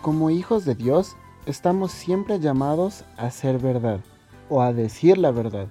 [0.00, 4.00] Como hijos de Dios, estamos siempre llamados a ser verdad
[4.48, 5.68] o a decir la verdad.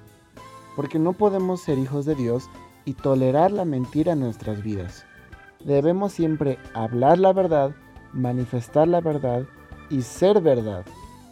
[0.76, 2.52] Porque no podemos ser hijos de Dios
[2.86, 5.06] y tolerar la mentira en nuestras vidas.
[5.64, 7.72] Debemos siempre hablar la verdad,
[8.14, 9.44] manifestar la verdad
[9.90, 10.86] y ser verdad.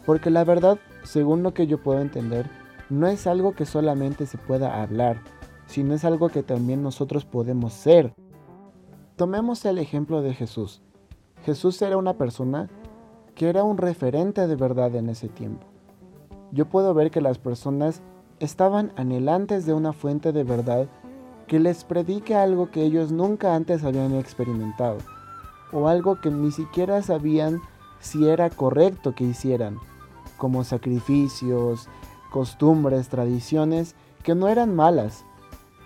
[0.04, 2.50] Porque la verdad, según lo que yo puedo entender,
[2.90, 5.22] no es algo que solamente se pueda hablar,
[5.66, 8.12] sino es algo que también nosotros podemos ser.
[9.16, 10.82] Tomemos el ejemplo de Jesús.
[11.44, 12.68] Jesús era una persona
[13.34, 15.66] que era un referente de verdad en ese tiempo.
[16.52, 18.02] Yo puedo ver que las personas
[18.38, 20.88] estaban anhelantes de una fuente de verdad
[21.46, 24.98] que les predique algo que ellos nunca antes habían experimentado,
[25.72, 27.60] o algo que ni siquiera sabían
[28.00, 29.78] si era correcto que hicieran,
[30.36, 31.88] como sacrificios,
[32.30, 35.24] costumbres, tradiciones que no eran malas,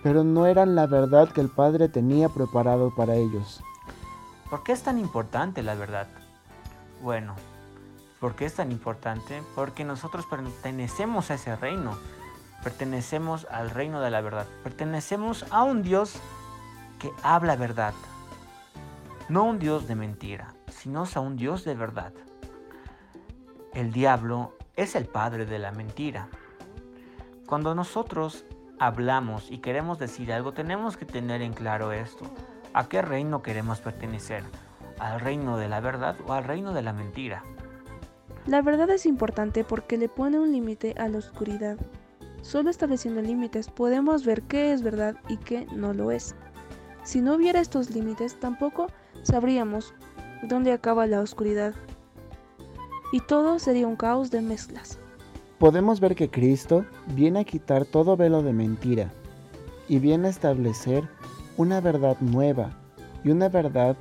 [0.03, 3.61] pero no eran la verdad que el Padre tenía preparado para ellos.
[4.49, 6.09] ¿Por qué es tan importante la verdad?
[7.03, 7.35] Bueno,
[8.21, 9.43] ¿por qué es tan importante?
[9.55, 11.97] Porque nosotros pertenecemos a ese reino,
[12.69, 16.21] pertenecemos al reino de la verdad, pertenecemos a un Dios
[16.99, 17.95] que habla verdad,
[19.29, 22.13] no un Dios de mentira sino a un Dios de verdad.
[23.75, 26.29] El diablo es el padre de la mentira.
[27.47, 28.45] Cuando nosotros
[28.79, 32.25] hablamos y queremos decir algo, tenemos que tener en claro esto.
[32.75, 34.45] ¿A qué reino queremos pertenecer?
[35.01, 37.43] ¿Al reino de la verdad o al reino de la mentira?
[38.47, 41.77] La verdad es importante porque le pone un límite a la oscuridad.
[42.43, 46.35] Solo estableciendo límites podemos ver qué es verdad y qué no lo es.
[47.03, 48.89] Si no hubiera estos límites, tampoco
[49.23, 49.95] sabríamos
[50.43, 51.75] donde acaba la oscuridad.
[53.13, 54.99] Y todo sería un caos de mezclas.
[55.59, 59.11] Podemos ver que Cristo viene a quitar todo velo de mentira
[59.89, 61.09] y viene a establecer
[61.57, 62.71] una verdad nueva
[63.25, 63.97] y una verdad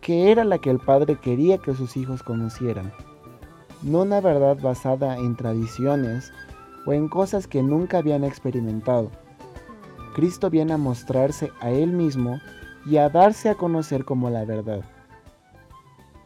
[0.00, 2.92] que era la que el Padre quería que sus hijos conocieran.
[3.82, 6.32] No una verdad basada en tradiciones
[6.86, 9.10] o en cosas que nunca habían experimentado.
[10.14, 12.40] Cristo viene a mostrarse a Él mismo
[12.86, 14.82] y a darse a conocer como la verdad.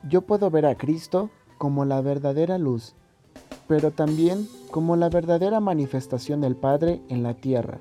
[0.08, 2.94] Yo puedo ver a Cristo como la verdadera luz,
[3.68, 7.78] pero también como la verdadera manifestación del Padre en la tierra.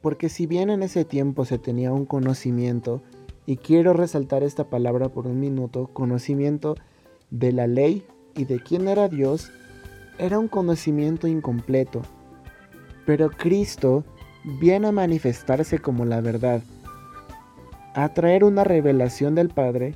[0.00, 3.02] Porque si bien en ese tiempo se tenía un conocimiento,
[3.48, 6.74] y quiero resaltar esta palabra por un minuto, conocimiento
[7.30, 8.04] de la ley
[8.36, 9.50] y de quién era Dios,
[10.18, 12.02] era un conocimiento incompleto.
[13.06, 14.04] Pero Cristo
[14.60, 16.62] viene a manifestarse como la verdad,
[17.94, 19.94] a traer una revelación del Padre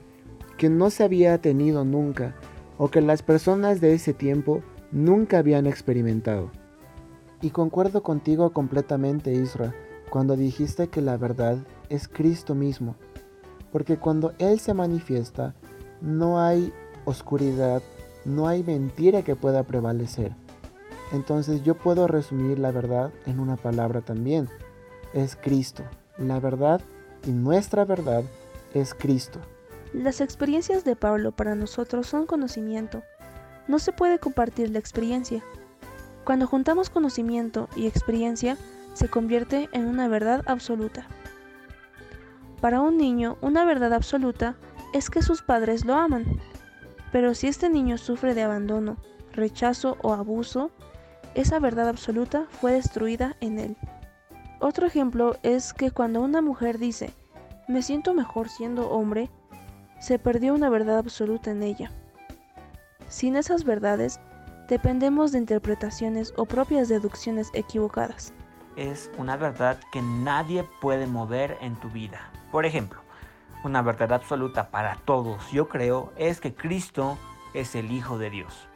[0.56, 2.34] que no se había tenido nunca
[2.78, 6.50] o que las personas de ese tiempo nunca habían experimentado.
[7.40, 9.74] Y concuerdo contigo completamente, Isra,
[10.10, 11.58] cuando dijiste que la verdad
[11.88, 12.96] es Cristo mismo,
[13.72, 15.54] porque cuando Él se manifiesta,
[16.00, 16.72] no hay
[17.04, 17.82] oscuridad,
[18.24, 20.32] no hay mentira que pueda prevalecer.
[21.12, 24.48] Entonces yo puedo resumir la verdad en una palabra también.
[25.12, 25.82] Es Cristo.
[26.18, 26.80] La verdad
[27.26, 28.24] y nuestra verdad
[28.74, 29.40] es Cristo.
[29.92, 33.02] Las experiencias de Pablo para nosotros son conocimiento.
[33.68, 35.44] No se puede compartir la experiencia.
[36.24, 38.56] Cuando juntamos conocimiento y experiencia,
[38.94, 41.06] se convierte en una verdad absoluta.
[42.60, 44.54] Para un niño, una verdad absoluta
[44.94, 46.40] es que sus padres lo aman.
[47.12, 48.96] Pero si este niño sufre de abandono,
[49.32, 50.70] rechazo o abuso,
[51.34, 53.76] esa verdad absoluta fue destruida en él.
[54.60, 57.10] Otro ejemplo es que cuando una mujer dice,
[57.68, 59.30] me siento mejor siendo hombre,
[60.00, 61.90] se perdió una verdad absoluta en ella.
[63.08, 64.20] Sin esas verdades,
[64.68, 68.32] dependemos de interpretaciones o propias deducciones equivocadas.
[68.76, 72.30] Es una verdad que nadie puede mover en tu vida.
[72.50, 73.01] Por ejemplo,
[73.64, 77.18] una verdad absoluta para todos, yo creo, es que Cristo
[77.54, 78.68] es el Hijo de Dios.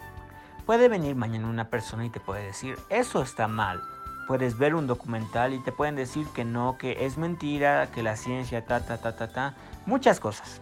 [0.65, 3.81] Puede venir mañana una persona y te puede decir, eso está mal.
[4.27, 8.17] Puedes ver un documental y te pueden decir que no, que es mentira, que la
[8.17, 9.55] ciencia, ta, ta, ta, ta, ta.
[9.87, 10.61] Muchas cosas.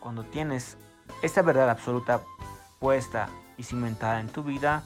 [0.00, 0.76] Cuando tienes
[1.22, 2.20] esta verdad absoluta
[2.80, 4.82] puesta y cimentada en tu vida,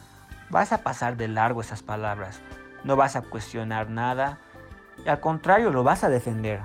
[0.51, 2.41] vas a pasar de largo esas palabras.
[2.85, 4.39] No vas a cuestionar nada.
[5.07, 6.61] Al contrario, lo vas a defender.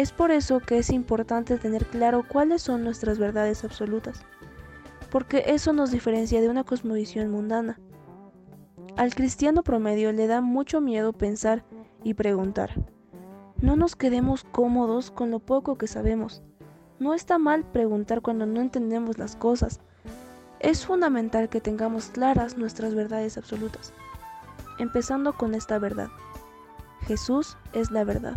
[0.00, 4.24] Es por eso que es importante tener claro cuáles son nuestras verdades absolutas
[5.10, 7.78] porque eso nos diferencia de una cosmovisión mundana.
[8.96, 11.64] Al cristiano promedio le da mucho miedo pensar
[12.02, 12.70] y preguntar.
[13.60, 16.42] No nos quedemos cómodos con lo poco que sabemos.
[16.98, 19.80] No está mal preguntar cuando no entendemos las cosas.
[20.60, 23.92] Es fundamental que tengamos claras nuestras verdades absolutas.
[24.78, 26.08] Empezando con esta verdad.
[27.06, 28.36] Jesús es la verdad.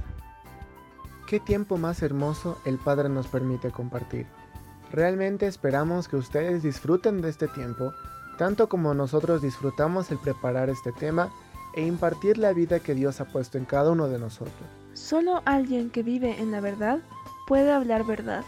[1.28, 4.28] ¿Qué tiempo más hermoso el Padre nos permite compartir?
[4.92, 7.94] Realmente esperamos que ustedes disfruten de este tiempo,
[8.38, 11.32] tanto como nosotros disfrutamos el preparar este tema
[11.76, 14.54] e impartir la vida que Dios ha puesto en cada uno de nosotros.
[14.94, 17.00] Solo alguien que vive en la verdad
[17.48, 18.44] puede hablar verdad.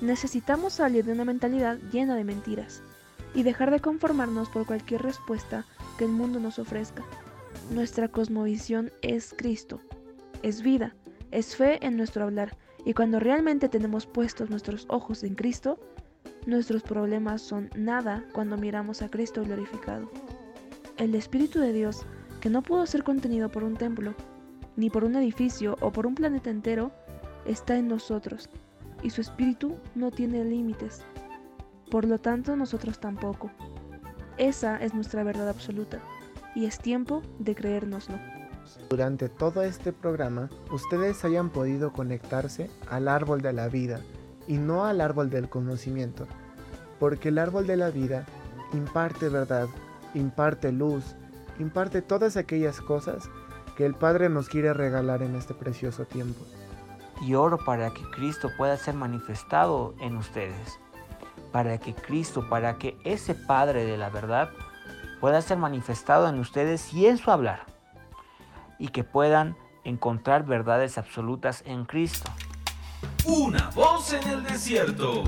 [0.00, 2.82] Necesitamos salir de una mentalidad llena de mentiras
[3.34, 5.64] y dejar de conformarnos por cualquier respuesta
[5.98, 7.02] que el mundo nos ofrezca.
[7.70, 9.80] Nuestra cosmovisión es Cristo,
[10.42, 10.94] es vida,
[11.36, 15.78] es fe en nuestro hablar y cuando realmente tenemos puestos nuestros ojos en Cristo,
[16.46, 20.10] nuestros problemas son nada cuando miramos a Cristo glorificado.
[20.96, 22.06] El Espíritu de Dios,
[22.40, 24.14] que no pudo ser contenido por un templo,
[24.76, 26.90] ni por un edificio o por un planeta entero,
[27.44, 28.48] está en nosotros,
[29.02, 31.04] y su Espíritu no tiene límites.
[31.90, 33.50] Por lo tanto, nosotros tampoco.
[34.38, 36.00] Esa es nuestra verdad absoluta,
[36.54, 38.35] y es tiempo de creérnoslo
[38.88, 44.00] durante todo este programa ustedes hayan podido conectarse al árbol de la vida
[44.46, 46.26] y no al árbol del conocimiento,
[46.98, 48.26] porque el árbol de la vida
[48.72, 49.68] imparte verdad,
[50.14, 51.16] imparte luz,
[51.58, 53.28] imparte todas aquellas cosas
[53.76, 56.44] que el Padre nos quiere regalar en este precioso tiempo.
[57.22, 60.78] Y oro para que Cristo pueda ser manifestado en ustedes,
[61.50, 64.50] para que Cristo, para que ese Padre de la verdad
[65.20, 67.75] pueda ser manifestado en ustedes y en su hablar
[68.78, 72.30] y que puedan encontrar verdades absolutas en Cristo.
[73.24, 75.24] Una voz en el desierto.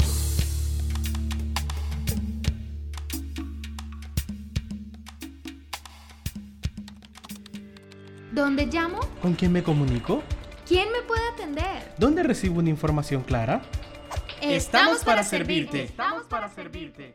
[8.33, 9.01] ¿Dónde llamo?
[9.21, 10.23] ¿Con quién me comunico?
[10.67, 11.95] ¿Quién me puede atender?
[11.99, 13.63] ¿Dónde recibo una información clara?
[14.41, 15.85] Estamos, para, servirte.
[15.85, 17.15] Estamos para servirte.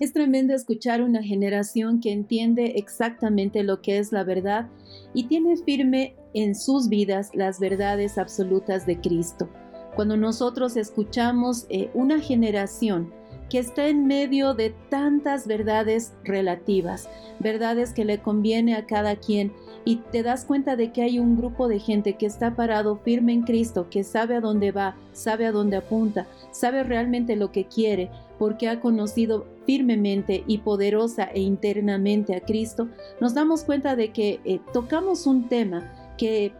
[0.00, 4.68] Es tremendo escuchar una generación que entiende exactamente lo que es la verdad
[5.12, 9.48] y tiene firme en sus vidas las verdades absolutas de Cristo.
[9.96, 13.12] Cuando nosotros escuchamos eh, una generación
[13.50, 17.08] que está en medio de tantas verdades relativas,
[17.40, 19.52] verdades que le conviene a cada quien,
[19.84, 23.32] y te das cuenta de que hay un grupo de gente que está parado firme
[23.32, 27.64] en Cristo, que sabe a dónde va, sabe a dónde apunta, sabe realmente lo que
[27.64, 32.88] quiere, porque ha conocido firmemente y poderosa e internamente a Cristo,
[33.20, 36.54] nos damos cuenta de que eh, tocamos un tema que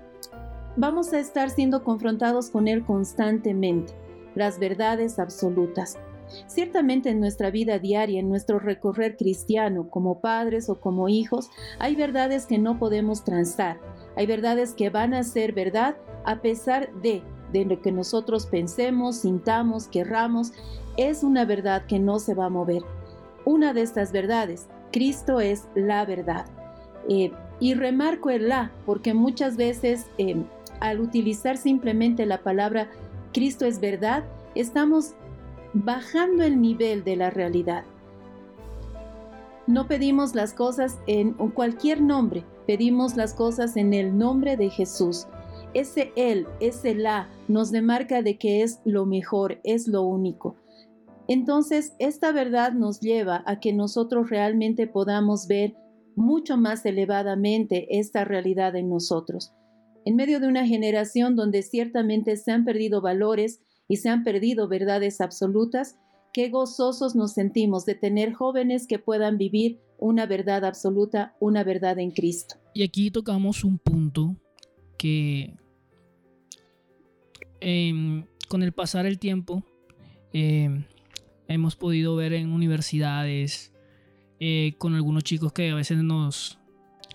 [0.76, 3.94] vamos a estar siendo confrontados con él constantemente,
[4.34, 5.96] las verdades absolutas.
[6.48, 11.48] Ciertamente en nuestra vida diaria, en nuestro recorrer cristiano, como padres o como hijos,
[11.78, 13.80] hay verdades que no podemos transar,
[14.16, 15.96] hay verdades que van a ser verdad
[16.26, 17.22] a pesar de,
[17.54, 20.52] de lo que nosotros pensemos, sintamos, querramos,
[20.98, 22.82] es una verdad que no se va a mover.
[23.45, 26.47] Una de estas verdades, Cristo es la verdad.
[27.09, 30.36] Eh, y remarco el la, porque muchas veces eh,
[30.80, 32.89] al utilizar simplemente la palabra
[33.32, 34.24] Cristo es verdad,
[34.55, 35.12] estamos
[35.74, 37.84] bajando el nivel de la realidad.
[39.66, 45.26] No pedimos las cosas en cualquier nombre, pedimos las cosas en el nombre de Jesús.
[45.74, 50.57] Ese Él, ese La, nos demarca de que es lo mejor, es lo único.
[51.28, 55.76] Entonces, esta verdad nos lleva a que nosotros realmente podamos ver
[56.16, 59.52] mucho más elevadamente esta realidad en nosotros.
[60.06, 64.68] En medio de una generación donde ciertamente se han perdido valores y se han perdido
[64.68, 65.98] verdades absolutas,
[66.32, 71.98] qué gozosos nos sentimos de tener jóvenes que puedan vivir una verdad absoluta, una verdad
[71.98, 72.56] en Cristo.
[72.72, 74.34] Y aquí tocamos un punto
[74.96, 75.54] que
[77.60, 79.62] em, con el pasar el tiempo
[80.32, 80.84] em,
[81.49, 83.72] hemos podido ver en universidades,
[84.40, 86.59] eh, con algunos chicos que a veces nos,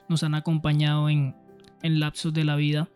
[0.09, 1.35] nos han acompañado en,
[1.83, 2.89] en lapsos de la vida,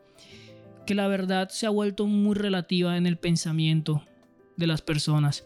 [0.86, 4.04] que la verdad se ha vuelto muy relativa en el pensamiento
[4.56, 5.46] de las personas.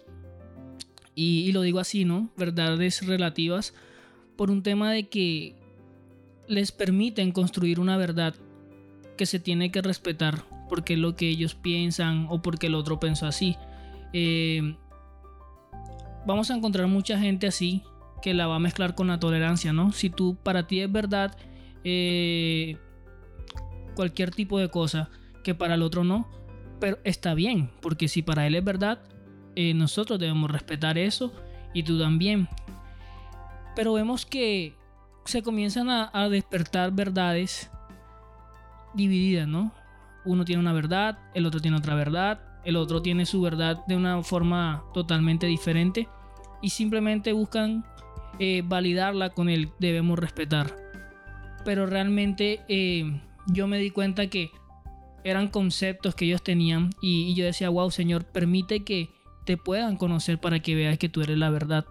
[1.13, 2.29] Y, lo digo así, ¿no?
[2.37, 3.73] Verdades relativas
[4.37, 5.55] por un tema de que
[6.47, 8.33] les permiten construir una verdad
[9.17, 12.99] que se tiene que respetar porque es lo que ellos piensan o porque el otro
[12.99, 13.57] pensó así.
[14.13, 14.75] Eh,
[16.25, 17.83] vamos a encontrar mucha gente así
[18.21, 19.91] que la va a mezclar con la tolerancia, ¿no?
[19.91, 21.35] Si tú para ti es verdad
[21.83, 22.77] eh,
[23.95, 25.09] cualquier tipo de cosa,
[25.43, 26.29] que para el otro no,
[26.79, 28.99] pero está bien, porque si para él es verdad,
[29.55, 31.33] eh, nosotros debemos respetar eso
[31.73, 32.47] y tú también.
[33.75, 34.75] Pero vemos que
[35.25, 37.69] se comienzan a, despertar verdades
[38.93, 39.71] divididas, ¿no?
[40.25, 43.95] Uno tiene una verdad, el otro tiene otra verdad, el otro tiene su verdad de
[43.95, 46.07] una forma totalmente diferente
[46.61, 47.83] y simplemente buscan
[48.39, 50.75] eh, validarla con el debemos respetar.
[51.65, 54.51] Pero realmente eh, yo me di cuenta que
[55.23, 59.09] eran conceptos que ellos tenían y, yo decía, wow, Señor, permite que
[59.45, 61.85] te puedan conocer para que veas que tú eres la verdad.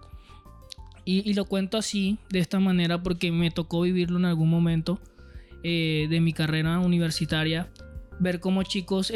[1.05, 4.99] Y, lo cuento así, de esta manera, porque me tocó vivirlo en algún momento
[5.63, 7.71] eh, de mi carrera universitaria,
[8.19, 9.11] ver cómo chicos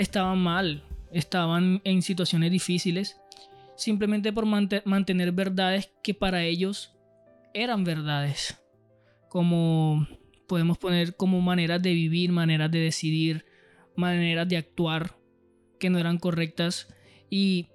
[0.00, 0.82] estaban mal,
[1.12, 3.20] estaban en situaciones difíciles,
[3.76, 6.94] simplemente por mantener verdades que para ellos
[7.52, 8.58] eran verdades,
[9.28, 10.06] como
[10.48, 13.44] podemos poner como maneras de vivir, maneras de decidir,
[13.94, 15.16] maneras de actuar
[15.78, 16.88] que no eran correctas.
[17.28, 17.68] Y,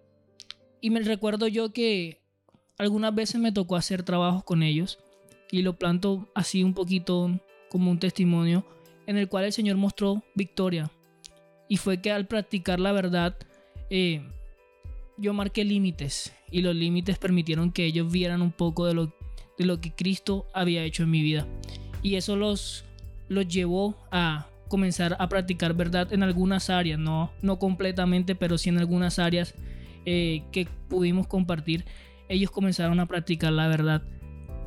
[0.82, 2.21] y me recuerdo yo que
[2.80, 4.97] algunas veces me tocó hacer trabajos con ellos
[5.51, 8.65] y lo planto así un poquito como un testimonio
[9.05, 10.91] en el cual el Señor mostró victoria.
[11.68, 13.36] Y fue que al practicar la verdad,
[13.89, 14.22] eh,
[15.18, 19.13] yo marqué límites y los límites permitieron que ellos vieran un poco de lo,
[19.57, 21.47] de lo que Cristo había hecho en mi vida
[22.05, 22.86] y eso los,
[23.30, 28.70] los llevó a comenzar a practicar verdad en algunas áreas, no, no completamente, pero sí
[28.70, 29.55] en algunas áreas
[30.05, 31.84] eh, que pudimos compartir.
[32.30, 34.03] Ellos comenzaron a practicar la verdad.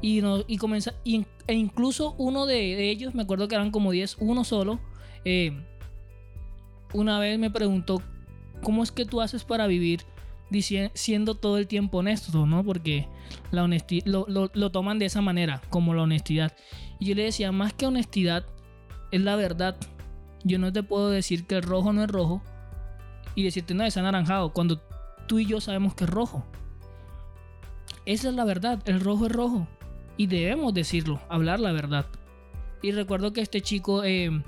[0.03, 4.17] Y, no, y, comenzó, e incluso uno de, ellos, me acuerdo que eran como 10,
[4.19, 4.81] uno solo,
[5.25, 5.53] eh,
[6.93, 8.03] una vez me preguntó,
[8.63, 10.05] ¿cómo es que tú haces para vivir
[10.95, 12.65] siendo todo el tiempo honesto, ¿no?
[12.65, 13.07] Porque
[13.51, 16.57] la honestidad lo, lo, toman de esa manera, como la honestidad.
[16.99, 18.47] Y yo le decía, más que honestidad,
[19.11, 19.77] es la verdad.
[20.45, 22.43] Yo no te puedo decir que el rojo no es rojo
[23.35, 24.81] y decirte no es anaranjado cuando
[25.27, 26.45] tú y yo sabemos que es rojo.
[28.07, 29.69] Esa es la verdad, el rojo es rojo
[30.17, 32.07] y debemos decirlo, hablar la verdad.
[32.81, 34.43] Y recuerdo que este chico eh,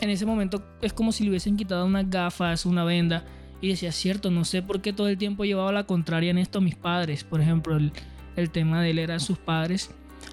[0.00, 3.24] en ese momento es como si le hubiesen quitado unas gafas, una venda
[3.60, 6.58] y decía, cierto, no sé por qué todo el tiempo llevaba la contraria en esto
[6.58, 7.24] a mis padres.
[7.24, 9.90] Por ejemplo, el, tema de él eran sus padres.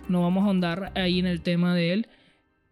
[0.08, 2.08] No vamos a ahondar ahí en el tema de él.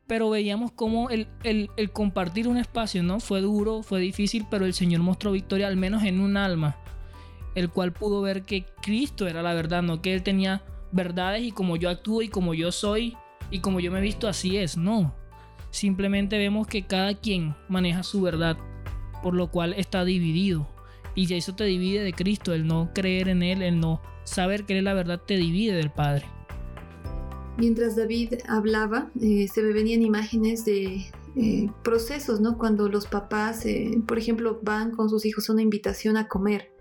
[0.08, 3.20] Pero veíamos cómo el, el, compartir un espacio, ¿no?
[3.20, 6.78] Fue duro, fue difícil, pero el Señor mostró victoria al menos en un alma,
[7.56, 11.52] el cual pudo ver que Cristo era la verdad, no que Él tenía verdades y
[11.52, 13.18] como yo actúo y como yo soy
[13.50, 15.16] y como yo me he visto así es, no.
[15.72, 18.58] Simplemente vemos que cada quien maneja su verdad
[19.26, 20.68] por lo cual está dividido.
[21.16, 24.66] Y si eso te divide de Cristo, el no creer en Él, el no saber
[24.66, 26.26] que Él es la verdad, te divide del Padre.
[27.58, 31.06] Mientras David hablaba, eh, se me venían imágenes de
[31.36, 32.60] eh, procesos, ¿no?
[32.60, 36.75] Cuando los papás, eh, por ejemplo, van con sus hijos a una invitación a comer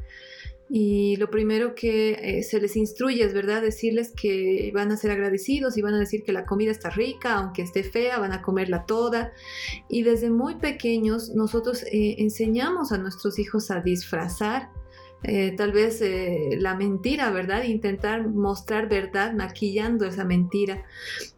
[0.71, 3.61] y lo primero que eh, se les instruye es, ¿verdad?
[3.63, 7.35] Decirles que van a ser agradecidos y van a decir que la comida está rica,
[7.35, 9.33] aunque esté fea, van a comerla toda.
[9.89, 14.71] Y desde muy pequeños nosotros eh, enseñamos a nuestros hijos a disfrazar
[15.27, 17.65] eh, tal vez eh, la mentira, ¿verdad?
[17.65, 20.85] Intentar mostrar verdad maquillando esa mentira.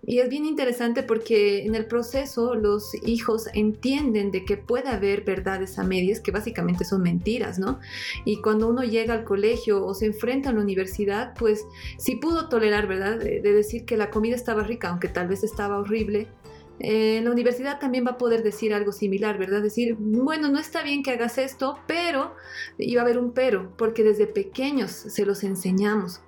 [0.05, 5.23] Y es bien interesante porque en el proceso los hijos entienden de que puede haber
[5.23, 7.79] verdades a medias, que básicamente son mentiras, ¿no?
[8.25, 11.65] Y cuando uno llega al colegio o se enfrenta a la universidad, pues
[11.97, 13.19] si pudo tolerar, ¿verdad?
[13.19, 16.29] de decir que la comida estaba rica, aunque tal vez estaba horrible,
[16.79, 19.63] en la universidad también va a poder decir algo similar, ¿verdad?
[19.63, 22.35] Decir, bueno, no está bien que hagas esto, pero,
[22.79, 26.21] y va a haber un pero, porque desde pequeños se los enseñamos.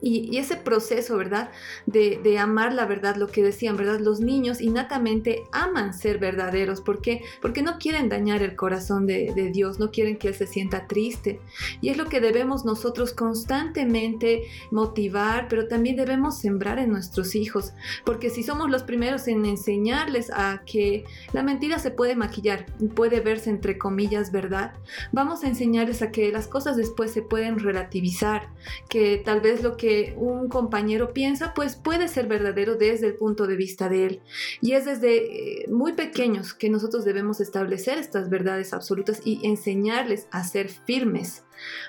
[0.00, 1.50] Y, ese proceso, ¿verdad?
[1.86, 4.00] De, amar la verdad, lo que decían, ¿verdad?
[4.00, 6.80] Los niños innatamente aman ser verdaderos.
[6.80, 7.22] ¿Por qué?
[7.40, 10.86] Porque no quieren dañar el corazón de, de, Dios, no quieren que Él se sienta
[10.86, 11.40] triste.
[11.80, 17.72] Y es lo que debemos nosotros constantemente motivar, pero también debemos sembrar en nuestros hijos.
[18.04, 23.20] Porque si somos los primeros en enseñarles a que la mentira se puede maquillar, puede
[23.20, 24.74] verse entre comillas verdad,
[25.12, 28.48] vamos a enseñarles a que las cosas después se pueden relativizar,
[28.88, 33.46] que tal vez lo que un compañero piensa, pues puede ser verdadero desde el punto
[33.46, 34.20] de vista de él.
[34.60, 40.28] Y es desde eh, muy pequeños que nosotros debemos establecer estas verdades absolutas y enseñarles
[40.30, 41.44] a ser firmes,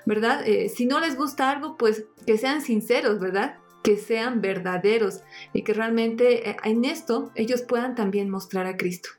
[0.06, 0.48] ¿verdad?
[0.48, 3.58] Eh, si no les gusta algo, pues que sean sinceros, ¿verdad?
[3.84, 5.22] Que sean verdaderos
[5.54, 9.10] y que realmente eh, en esto ellos puedan también mostrar a Cristo.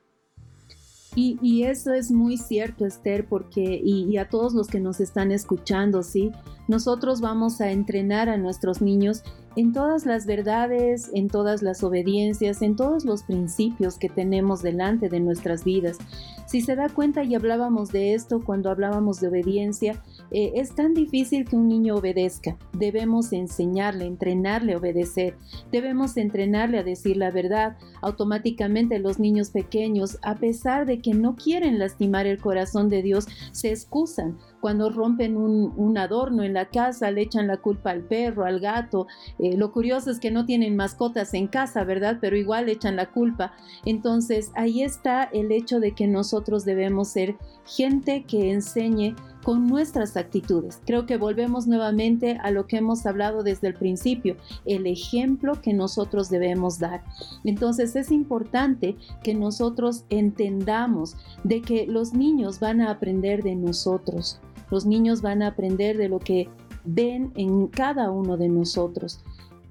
[1.14, 5.32] Y, eso es muy cierto, Esther, porque, y, y, a todos los que nos están
[5.32, 6.30] escuchando, ¿sí?
[6.68, 9.22] Nosotros vamos a entrenar a nuestros niños
[9.58, 15.08] en todas las verdades, en todas las obediencias, en todos los principios que tenemos delante
[15.08, 15.98] de nuestras vidas.
[16.46, 20.00] Si se da cuenta y hablábamos de esto cuando hablábamos de obediencia,
[20.30, 22.56] eh, es tan difícil que un niño obedezca.
[22.72, 25.34] Debemos enseñarle, entrenarle a obedecer.
[25.72, 27.76] Debemos entrenarle a decir la verdad.
[28.00, 33.26] Automáticamente los niños pequeños, a pesar de que no quieren lastimar el corazón de Dios,
[33.50, 38.44] se excusan cuando rompen un, adorno en la casa, le echan la culpa al perro,
[38.44, 39.06] al gato.
[39.38, 42.18] Eh, lo curioso es que no tienen mascotas en casa, ¿verdad?
[42.20, 43.52] Pero igual le echan la culpa.
[43.84, 49.14] Entonces ahí está el hecho de que nosotros debemos ser gente que enseñe
[49.48, 50.80] con nuestras actitudes.
[50.84, 54.36] Creo que volvemos nuevamente a lo que hemos hablado desde el principio,
[54.66, 57.02] el ejemplo que nosotros debemos dar.
[57.44, 64.40] Entonces es importante que nosotros entendamos de que los niños van a aprender de nosotros.
[64.70, 66.48] Los niños van a aprender de lo que
[66.84, 69.20] ven en cada uno de nosotros.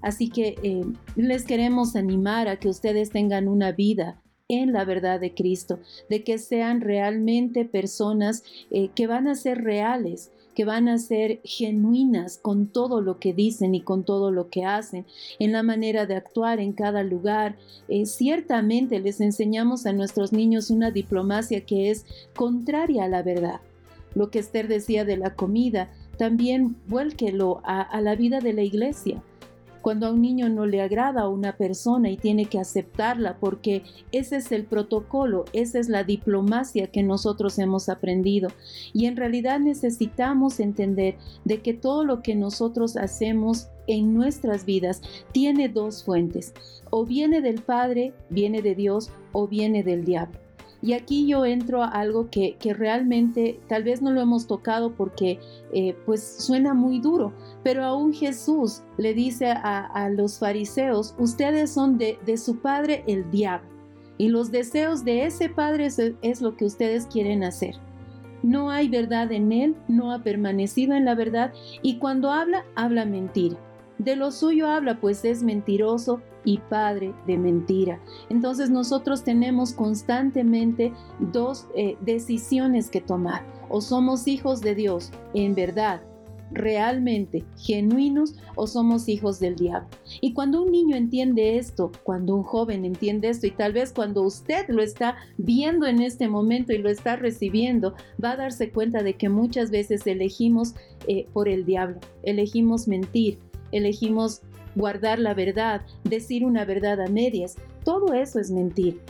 [0.02, 0.86] Así que eh,
[1.16, 5.80] les queremos animar a que ustedes tengan una vida en la verdad de Cristo,
[6.10, 11.42] de que sean realmente personas eh, que van a ser reales, que van a ser
[11.44, 15.06] genuinas con todo lo que dicen y con todo lo que hacen,
[15.40, 17.58] en la manera de actuar en cada lugar.
[17.90, 23.60] Eh, ciertamente les enseñamos a nuestros niños una diplomacia que es contraria a la verdad.
[24.16, 28.64] Lo que Esther decía de la comida, también vuélquelo a, a la vida de la
[28.64, 29.22] iglesia
[29.88, 33.84] cuando a un niño no le agrada a una persona y tiene que aceptarla porque
[34.12, 38.50] ese es el protocolo, esa es la diplomacia que nosotros hemos aprendido.
[38.92, 45.02] Y en realidad necesitamos entender de que todo lo que nosotros hacemos en nuestras vidas
[45.32, 46.54] tiene dos fuentes.
[46.90, 50.47] O viene del Padre, viene de Dios o viene del diablo.
[50.82, 55.40] Y aquí yo entro a algo que, realmente tal vez no lo hemos tocado porque
[55.74, 61.98] eh, pues suena muy duro, pero aún Jesús le dice a, los fariseos, ustedes son
[61.98, 63.70] de, su padre el diablo
[64.20, 65.88] y los deseos de ese padre
[66.22, 67.76] es lo que ustedes quieren hacer.
[68.44, 73.06] No hay verdad en él, no ha permanecido en la verdad y cuando habla, habla
[73.06, 73.58] mentira.
[73.98, 78.00] De lo suyo habla, pues es mentiroso y padre de mentira.
[78.30, 83.46] Entonces nosotros tenemos constantemente dos eh, decisiones que tomar.
[83.68, 86.02] O somos hijos de Dios en verdad
[86.50, 89.90] realmente genuinos o somos hijos del diablo.
[90.22, 94.22] Y cuando un niño entiende esto, cuando un joven entiende esto y tal vez cuando
[94.22, 99.04] usted lo está viendo en este momento y lo está recibiendo, va a darse cuenta
[99.04, 100.76] de que muchas veces elegimos
[101.10, 103.40] eh, por el diablo, elegimos mentir,
[103.74, 104.42] elegimos
[104.78, 107.56] guardar la verdad, decir una verdad a medias.
[107.84, 109.02] Todo eso es mentir.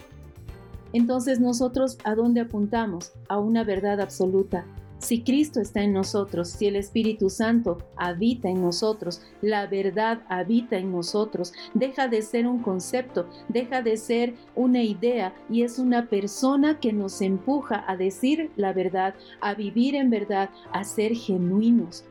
[0.93, 3.11] Entonces nosotros a dónde apuntamos?
[3.27, 4.65] A una verdad absoluta,
[4.99, 10.77] si Cristo está en nosotros, si el Espíritu Santo habita en nosotros, la verdad habita
[10.77, 16.07] en nosotros, deja de ser un concepto, deja de ser una idea y es una
[16.09, 22.03] persona que nos empuja a decir la verdad, a vivir en verdad, a ser genuinos.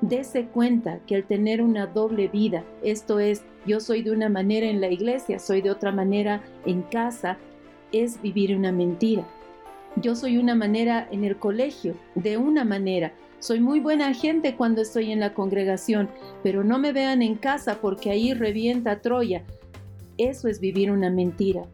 [0.00, 4.66] Dese cuenta que el tener una doble vida, esto es, yo soy de una manera
[4.66, 7.36] en la iglesia, soy de otra manera en casa,
[7.90, 9.26] es vivir una mentira
[10.00, 13.12] yo soy una manera en el colegio, de una manera.
[13.40, 16.08] Soy muy buena gente cuando estoy en la congregación,
[16.42, 19.44] pero no me vean en casa porque ahí revienta Troya.
[20.16, 21.64] Eso es vivir una mentira.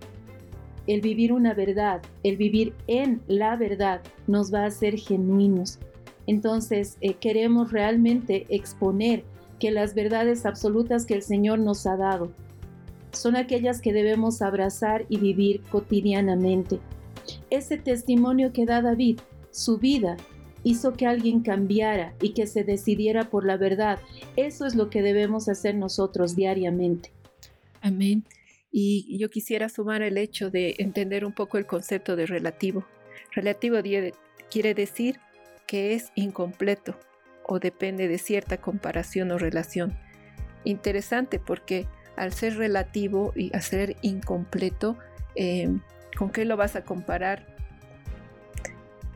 [0.87, 5.79] El vivir una verdad, el vivir en la verdad nos va a hacer genuinos.
[6.27, 9.25] Entonces eh, queremos realmente exponer
[9.61, 12.33] que las verdades absolutas que el Señor nos ha dado
[13.13, 16.81] son aquellas que debemos abrazar y vivir cotidianamente.
[17.51, 19.21] Ese testimonio que da David,
[19.51, 20.17] su vida,
[20.65, 24.01] hizo que alguien cambiara y que se decidiera por la verdad.
[24.37, 27.13] Eso es lo que debemos hacer nosotros diariamente.
[27.81, 28.25] Amén.
[28.73, 32.85] Y yo quisiera sumar el hecho de entender un poco el concepto de relativo.
[33.33, 33.77] Relativo
[34.51, 35.21] quiere decir
[35.67, 36.99] que es incompleto
[37.47, 39.97] o depende de cierta comparación o relación.
[40.65, 41.87] Interesante porque
[42.17, 44.97] al ser relativo y al ser incompleto,
[45.35, 45.69] eh,
[46.17, 47.47] ¿Con qué lo vas a comparar?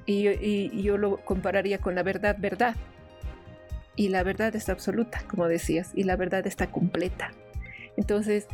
[0.05, 2.75] Y yo, lo compararía con la verdad, verdad.
[3.95, 7.33] Y la verdad es absoluta, como decías, y la verdad está completa.
[7.97, 8.47] Entonces,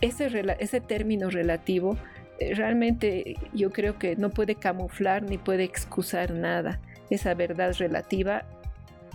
[0.00, 0.30] ese,
[0.60, 1.96] ese término relativo
[2.38, 6.80] eh, realmente yo creo que no puede camuflar ni puede excusar nada.
[7.10, 8.44] Esa verdad relativa,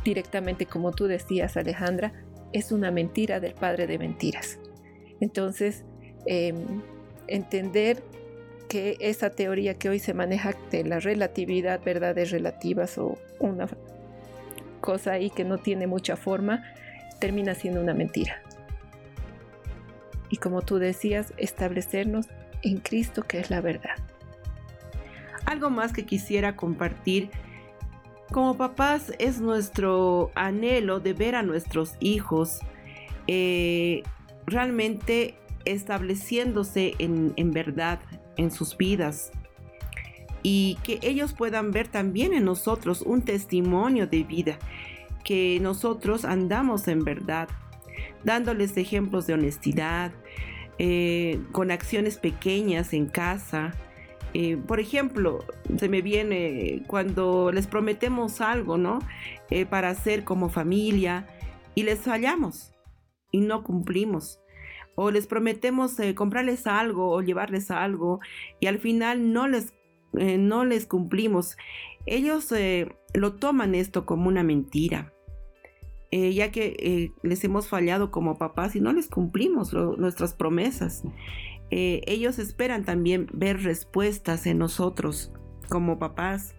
[0.03, 2.13] directamente como tú decías, Alejandra,
[2.53, 4.59] es una mentira del padre de mentiras.
[5.19, 5.83] Entonces,
[6.25, 6.81] em,
[7.27, 8.03] entender
[8.67, 13.67] que esa teoría que hoy se maneja de la relatividad, verdades relativas o una
[14.81, 16.63] cosa ahí que no tiene mucha forma,
[17.19, 18.41] termina siendo una mentira.
[20.29, 22.27] Y como tú decías, establecernos
[22.63, 23.95] en Cristo que es la verdad.
[25.45, 27.29] Algo más que quisiera compartir.
[28.31, 32.59] Como papás es nuestro anhelo de ver a nuestros hijos
[33.27, 34.03] eh,
[34.45, 37.99] realmente estableciéndose en, en verdad,
[38.37, 39.31] en sus vidas
[40.47, 44.59] y que ellos puedan ver también en nosotros un testimonio de vida,
[45.23, 47.49] que nosotros andamos en verdad,
[48.23, 50.11] dándoles ejemplos de honestidad,
[50.77, 53.73] eh, con acciones pequeñas en casa.
[54.37, 55.45] Eh, por ejemplo,
[55.79, 58.99] se me viene cuando les prometemos algo, ¿no?
[59.49, 61.25] Eh, para hacer como familia
[61.73, 62.73] y les fallamos
[63.31, 64.41] y no cumplimos
[64.95, 68.19] o les prometemos eh, comprarles algo o llevarles algo
[68.59, 69.73] y al final no les,
[70.17, 71.55] eh, no les cumplimos.
[72.05, 72.53] Ellos
[73.13, 75.13] lo toman esto como una mentira,
[76.11, 81.03] ya que les hemos fallado como papás y no les cumplimos nuestras promesas.
[81.77, 85.31] Ellos esperan también ver respuestas en nosotros
[85.69, 86.55] como papás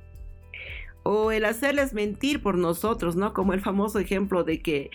[1.09, 3.33] o el hacerles mentir por nosotros, ¿no?
[3.33, 4.91] Como el famoso ejemplo de que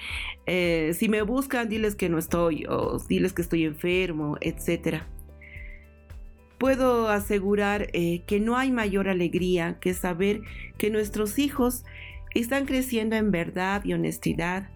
[0.46, 5.04] eh, si me buscan, diles que no estoy, o diles que estoy enfermo, etc.
[6.58, 10.42] Puedo asegurar eh, que no hay mayor alegría que saber
[10.78, 11.86] que nuestros hijos
[12.36, 14.70] están creciendo en verdad y honestidad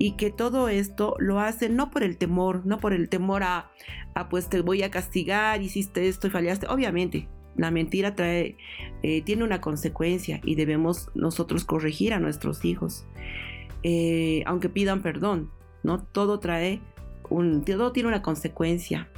[0.00, 3.70] y que todo esto lo hacen no por el temor, no por el temor a,
[4.14, 8.56] a pues te voy a castigar, hiciste esto y fallaste, obviamente, la mentira trae,
[9.02, 13.04] eh, tiene una consecuencia y debemos nosotros corregir a nuestros hijos,
[13.82, 15.50] eh, aunque pidan perdón,
[15.82, 16.02] ¿no?
[16.02, 16.80] Todo trae,
[17.28, 19.10] un, todo tiene una consecuencia.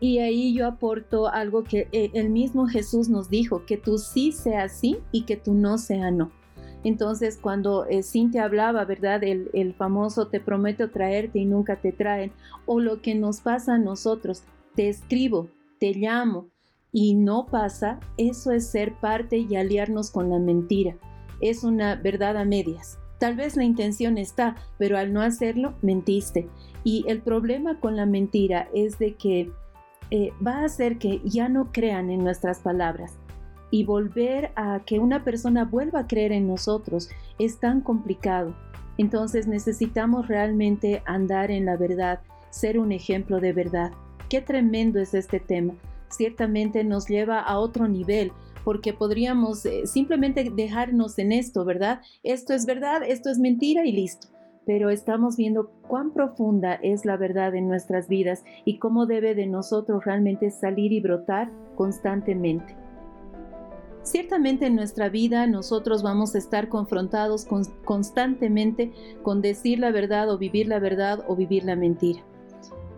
[0.00, 4.32] Y ahí yo aporto algo que eh, el mismo Jesús nos dijo, que tú sí
[4.32, 6.32] sea sí y que tú no sea no.
[6.84, 9.22] Entonces, cuando Cintia hablaba, ¿verdad?
[9.22, 12.32] El, el, famoso te prometo traerte y nunca te traen,
[12.66, 14.42] o lo que nos pasa a nosotros,
[14.74, 16.48] te escribo, te llamo,
[16.92, 20.96] y no pasa, eso es ser parte y aliarnos con la mentira.
[21.40, 22.98] Es una verdad a medias.
[23.18, 26.48] Tal vez la intención está, pero al no hacerlo, mentiste.
[26.84, 29.50] Y el problema con la mentira es de que
[30.10, 33.16] eh, va a hacer que ya no crean en nuestras palabras.
[33.72, 37.08] Y volver a que una persona vuelva a creer en nosotros
[37.40, 38.54] es tan complicado.
[38.98, 42.20] Entonces necesitamos realmente andar en la verdad,
[42.50, 43.90] ser un ejemplo de verdad.
[44.28, 45.74] Qué tremendo es este tema.
[46.08, 48.32] Ciertamente nos lleva a otro nivel,
[48.64, 52.00] porque podríamos eh, simplemente dejarnos en esto, ¿verdad?
[52.22, 54.28] Esto es verdad, esto es mentira y listo.
[54.64, 59.46] Pero estamos viendo cuán profunda es la verdad en nuestras vidas y cómo debe de
[59.46, 62.81] nosotros realmente salir y brotar constantemente.
[64.02, 67.46] Ciertamente en nuestra vida nosotros vamos a estar confrontados
[67.84, 68.92] constantemente
[69.22, 72.20] con decir la verdad o vivir la verdad o vivir la mentira.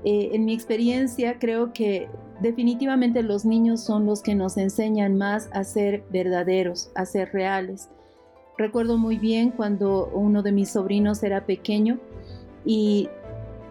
[0.05, 2.09] Eh, en mi experiencia creo que
[2.41, 7.91] definitivamente los niños son los que nos enseñan más a ser verdaderos, a ser reales.
[8.57, 11.99] Recuerdo muy bien cuando uno de mis sobrinos era pequeño
[12.65, 13.09] y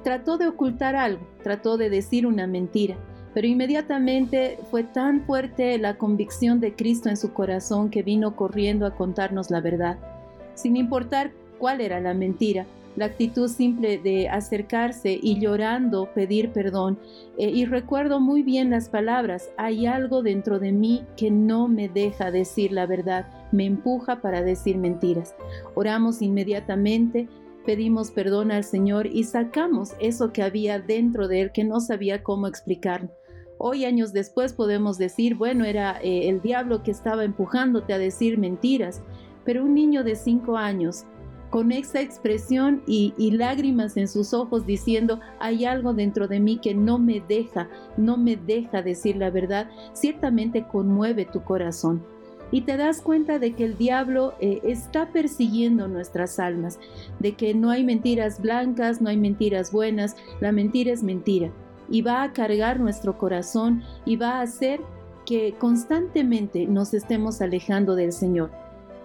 [0.04, 2.96] trató de ocultar algo, trató de decir una mentira
[3.34, 8.86] pero inmediatamente fue tan fuerte la convicción de Cristo en su corazón que vino corriendo
[8.86, 9.98] a contarnos la verdad,
[10.54, 12.66] sin importar cuál era la mentira.
[12.96, 17.00] La actitud simple de acercarse y llorando pedir perdón.
[17.40, 21.90] Eh, y recuerdo muy bien las palabras, hay algo dentro de mí que no me
[21.90, 25.34] deja decir la verdad, me empuja para decir mentiras.
[25.74, 27.28] Oramos inmediatamente,
[27.66, 32.22] pedimos perdón al Señor y sacamos eso que había dentro de él que no sabía
[32.22, 33.10] cómo explicar.
[33.58, 38.38] Hoy, años después, podemos decir, bueno, era eh, el diablo que estaba empujándote a decir
[38.38, 39.02] mentiras,
[39.46, 41.06] pero un niño de cinco años,
[41.50, 46.74] con esa expresión y, lágrimas en sus ojos, diciendo, hay algo dentro de mí que
[46.74, 52.04] no me deja, no me deja decir la verdad, ciertamente conmueve tu corazón.
[52.52, 56.80] Y te das cuenta de que el diablo eh, está persiguiendo nuestras almas,
[57.20, 61.52] de que no hay mentiras blancas, no hay mentiras buenas, la mentira es mentira
[61.90, 64.82] y va a cargar nuestro corazón y va a hacer
[65.26, 68.52] que constantemente nos estemos alejando del Señor.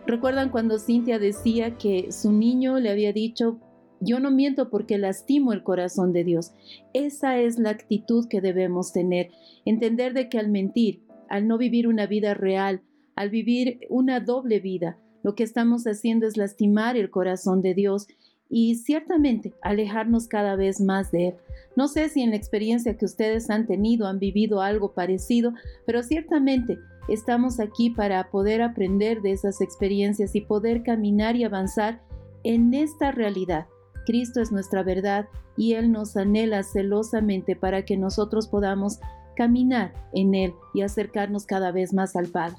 [0.07, 3.59] ¿Recuerdan cuando Cintia decía que su niño le había dicho,
[4.01, 6.53] yo no miento porque lastimo el corazón de Dios?
[6.93, 9.31] Esa es la actitud que debemos tener,
[9.65, 12.83] entender de que al mentir, al no vivir una vida real,
[13.17, 18.07] al vivir una doble vida, lo que estamos haciendo es lastimar el corazón de Dios
[18.49, 21.35] y ciertamente alejarnos cada vez más de Él.
[21.77, 25.53] No sé si en la experiencia que ustedes han tenido han vivido algo parecido,
[25.87, 26.79] pero ciertamente
[27.09, 32.01] estamos aquí para poder aprender de esas experiencias y poder caminar y avanzar
[32.45, 33.67] en esta realidad.
[34.07, 39.01] Cristo es nuestra verdad y Él nos anhela celosamente para que nosotros podamos
[39.37, 42.57] caminar en Él y acercarnos cada vez más al Padre.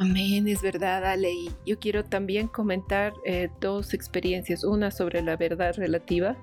[0.00, 1.30] Amén, es verdad, Ale.
[1.30, 4.64] Y yo quiero también comentar eh, dos experiencias.
[4.64, 6.38] Una sobre la verdad relativa.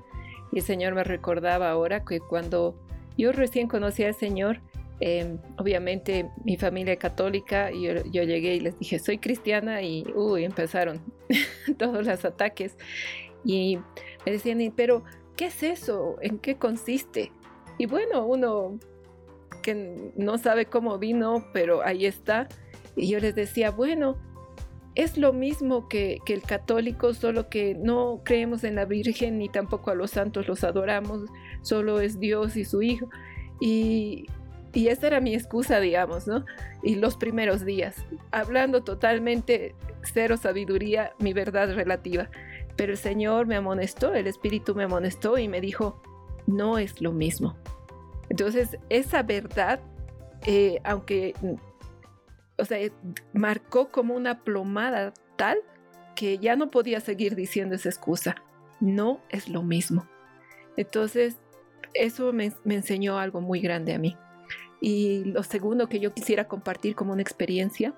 [0.51, 2.76] Y el Señor me recordaba ahora que cuando
[3.18, 4.62] yo recién conocí al Señor,
[4.99, 10.43] em, obviamente mi familia católica, y yo, llegué y les dije, soy cristiana, y uy,
[10.43, 11.01] empezaron
[11.80, 12.78] todos los ataques.
[13.43, 13.80] Y
[14.24, 15.03] me decían, pero
[15.36, 16.18] ¿qué es eso?
[16.22, 17.32] ¿En qué consiste?
[17.80, 18.78] Y bueno, uno
[19.64, 22.47] que no sabe cómo vino, pero ahí está
[22.97, 24.17] y yo les decía, bueno,
[24.95, 29.91] es lo mismo que, el católico, solo que no creemos en la Virgen ni tampoco
[29.91, 31.21] a los santos los adoramos,
[31.61, 33.07] solo es Dios y su Hijo.
[33.59, 34.25] Y,
[34.73, 36.45] y esa era mi excusa, digamos, ¿no?
[36.81, 37.95] Y los primeros días,
[38.31, 42.29] hablando totalmente cero sabiduría, mi verdad relativa.
[42.75, 46.01] Pero el Señor me amonestó, el Espíritu me amonestó y me dijo,
[46.47, 47.55] no es lo mismo.
[48.29, 49.79] Entonces, esa verdad,
[50.45, 51.35] eh, aunque
[52.58, 52.80] o sea,
[53.34, 55.60] marcó como una plomada tal
[56.16, 58.36] que ya no podía seguir diciendo esa excusa.
[58.80, 60.08] No es lo mismo.
[60.76, 61.38] Entonces,
[61.93, 64.18] eso me, enseñó algo muy grande a mí.
[64.82, 67.95] Y lo segundo que yo quisiera compartir como una experiencia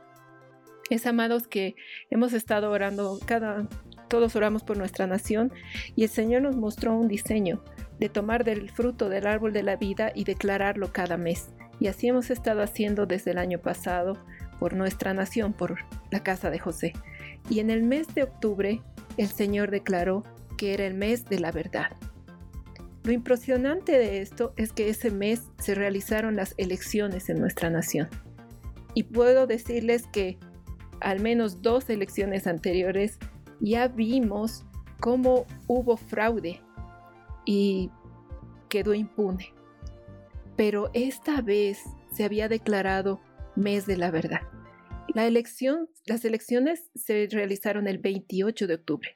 [0.89, 1.75] es, amados, que
[2.09, 3.67] hemos estado orando, cada,
[4.07, 5.51] todos oramos por nuestra nación
[5.95, 7.63] y el Señor nos mostró un diseño
[7.99, 11.51] de tomar del fruto del árbol de la vida y declararlo cada mes.
[11.79, 14.17] Y así hemos estado haciendo desde el año pasado,
[14.59, 15.77] por nuestra nación, por
[16.11, 16.93] la casa de José.
[17.49, 18.81] Y en el mes de octubre,
[19.17, 20.23] el Señor declaró
[20.57, 21.91] que era el mes de la verdad.
[23.03, 28.09] Lo impresionante de esto es que ese mes se realizaron las elecciones en nuestra nación.
[28.93, 30.37] Y puedo decirles que
[30.99, 33.17] al menos dos elecciones anteriores
[33.61, 34.65] ya vimos
[34.99, 36.61] cómo hubo fraude
[37.45, 37.89] y
[38.67, 39.53] quedó impune.
[40.55, 41.79] Pero esta vez
[42.11, 43.21] se había declarado
[43.59, 44.41] mes de la verdad.
[45.13, 49.09] La elección, las elecciones se realizaron el 28 de octubre.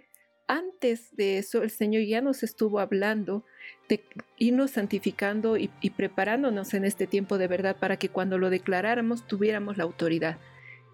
[0.45, 3.45] antes de eso el Señor ya nos estuvo hablando
[3.87, 4.03] de
[4.37, 9.25] irnos santificando y, y, preparándonos en este tiempo de verdad para que cuando lo declaráramos
[9.25, 10.37] tuviéramos la autoridad.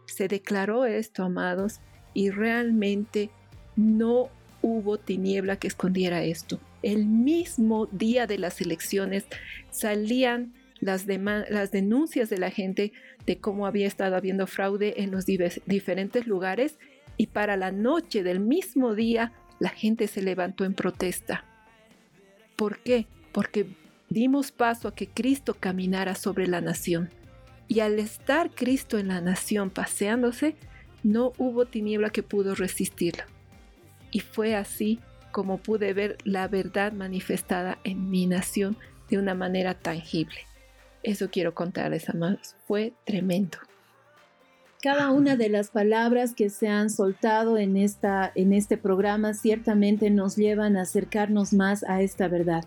[0.06, 1.82] Se declaró esto, amados,
[2.14, 3.32] y realmente
[3.76, 4.30] no
[4.62, 6.60] hubo tiniebla que escondiera esto.
[6.82, 9.26] El mismo día de las elecciones
[9.72, 12.92] salían las, denuncias de la gente
[13.26, 16.78] de cómo había estado habiendo fraude en los diferentes lugares
[17.18, 21.44] y para la noche del mismo día la gente se levantó en protesta.
[22.56, 23.08] ¿Por qué?
[23.32, 23.68] Porque
[24.10, 27.10] dimos paso a que Cristo caminara sobre la nación.
[27.68, 30.56] Y al estar Cristo en la nación paseándose,
[31.04, 33.24] no hubo tiniebla que pudo resistirlo.
[34.12, 35.00] Y fue así
[35.32, 38.78] como pude ver la verdad manifestada en mi nación
[39.10, 40.49] de una manera tangible.
[41.04, 42.56] Eso quiero contarles, amados.
[42.68, 43.58] Fue tremendo.
[44.82, 50.10] Cada una de las palabras que se han soltado en, esta, en este programa ciertamente
[50.10, 52.64] nos llevan a acercarnos más a esta verdad.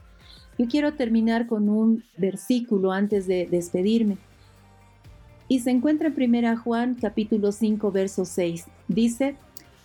[0.59, 4.19] Yo quiero terminar con un versículo antes de despedirme.
[5.49, 8.67] Y se encuentra en 1 Juan capítulo 5 verso 6.
[8.89, 9.37] Dice,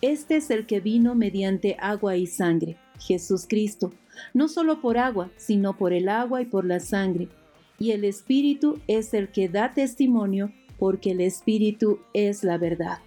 [0.02, 3.92] Este es el que vino mediante agua y sangre, Jesús Cristo,
[4.34, 7.28] no solo por agua, sino por el agua y por la sangre
[7.78, 12.98] y el Espíritu es el que da testimonio porque el Espíritu es la verdad.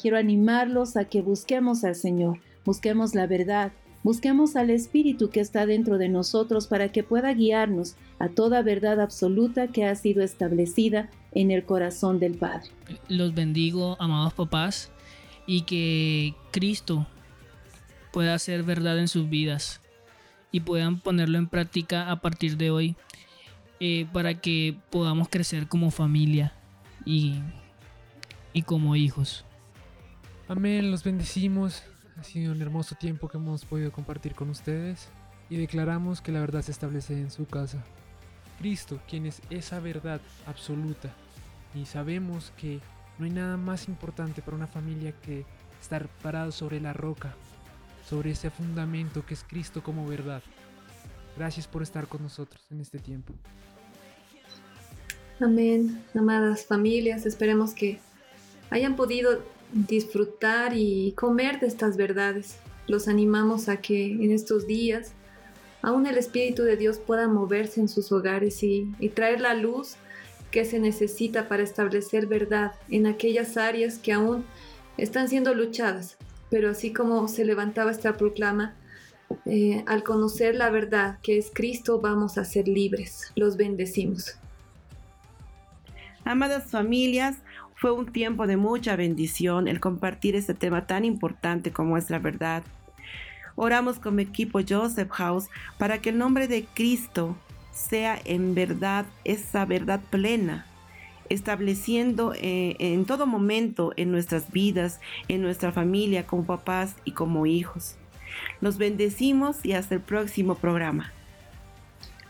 [0.00, 3.72] Quiero animarlos a que busquemos al Señor, busquemos la verdad,
[4.02, 9.00] busquemos al Espíritu que está dentro de nosotros para que pueda guiarnos a toda verdad
[9.00, 12.70] absoluta que ha sido establecida en el corazón del Padre.
[13.08, 14.90] Los bendigo, amados papás,
[15.46, 17.06] y que Cristo
[18.12, 19.80] pueda hacer verdad en sus vidas
[20.52, 22.96] y puedan ponerlo en práctica a partir de hoy
[23.86, 26.54] eh, para que podamos crecer como familia
[27.04, 27.42] y,
[28.54, 29.44] y como hijos.
[30.48, 31.82] Amén, los bendecimos.
[32.18, 35.10] Ha sido un hermoso tiempo que hemos podido compartir con ustedes
[35.50, 37.84] y declaramos que la verdad se establece en su casa.
[38.58, 41.12] Cristo, quien es esa verdad absoluta.
[41.74, 42.80] Y sabemos que
[43.18, 45.44] no hay nada más importante para una familia que
[45.78, 47.34] estar parado sobre la roca,
[48.08, 50.42] sobre ese fundamento que es Cristo como verdad.
[51.36, 53.34] Gracias por estar con nosotros en este tiempo.
[55.40, 57.98] Amén, amadas familias, esperemos que
[58.70, 62.58] hayan podido disfrutar y comer de estas verdades.
[62.86, 65.12] Los animamos a que en estos días
[65.82, 69.96] aún el Espíritu de Dios pueda moverse en sus hogares y, traer la luz
[70.52, 74.44] que se necesita para establecer verdad en aquellas áreas que aún
[74.98, 76.16] están siendo luchadas.
[76.48, 78.76] Pero así como se levantaba esta proclama,
[79.46, 83.32] eh, al conocer la verdad que es Cristo, vamos a ser libres.
[83.34, 84.38] Los bendecimos.
[86.24, 87.36] Amadas familias,
[87.74, 92.18] fue un tiempo de mucha bendición el compartir este tema tan importante como es la
[92.18, 92.62] verdad.
[93.56, 97.36] Oramos como equipo Joseph House para que el nombre de Cristo
[97.72, 100.66] sea en verdad esa verdad plena,
[101.28, 107.44] estableciendo eh, en todo momento en nuestras vidas, en nuestra familia, como papás y como
[107.44, 107.96] hijos.
[108.62, 111.12] Los bendecimos y hasta el próximo programa.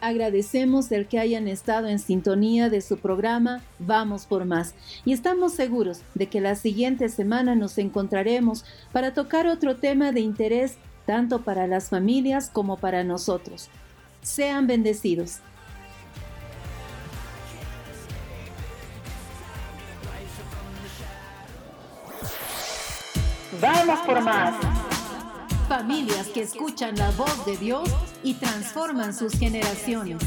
[0.04, 4.74] Agradecemos el que hayan estado en sintonía de su programa Vamos por más
[5.06, 10.20] y estamos seguros de que la siguiente semana nos encontraremos para tocar otro tema de
[10.20, 10.76] interés
[11.06, 13.70] tanto para las familias como para nosotros.
[14.20, 15.38] Sean bendecidos.
[23.58, 24.93] Vamos por más.
[25.68, 27.88] Familias que escuchan la voz de Dios
[28.22, 30.22] y transforman sus generaciones.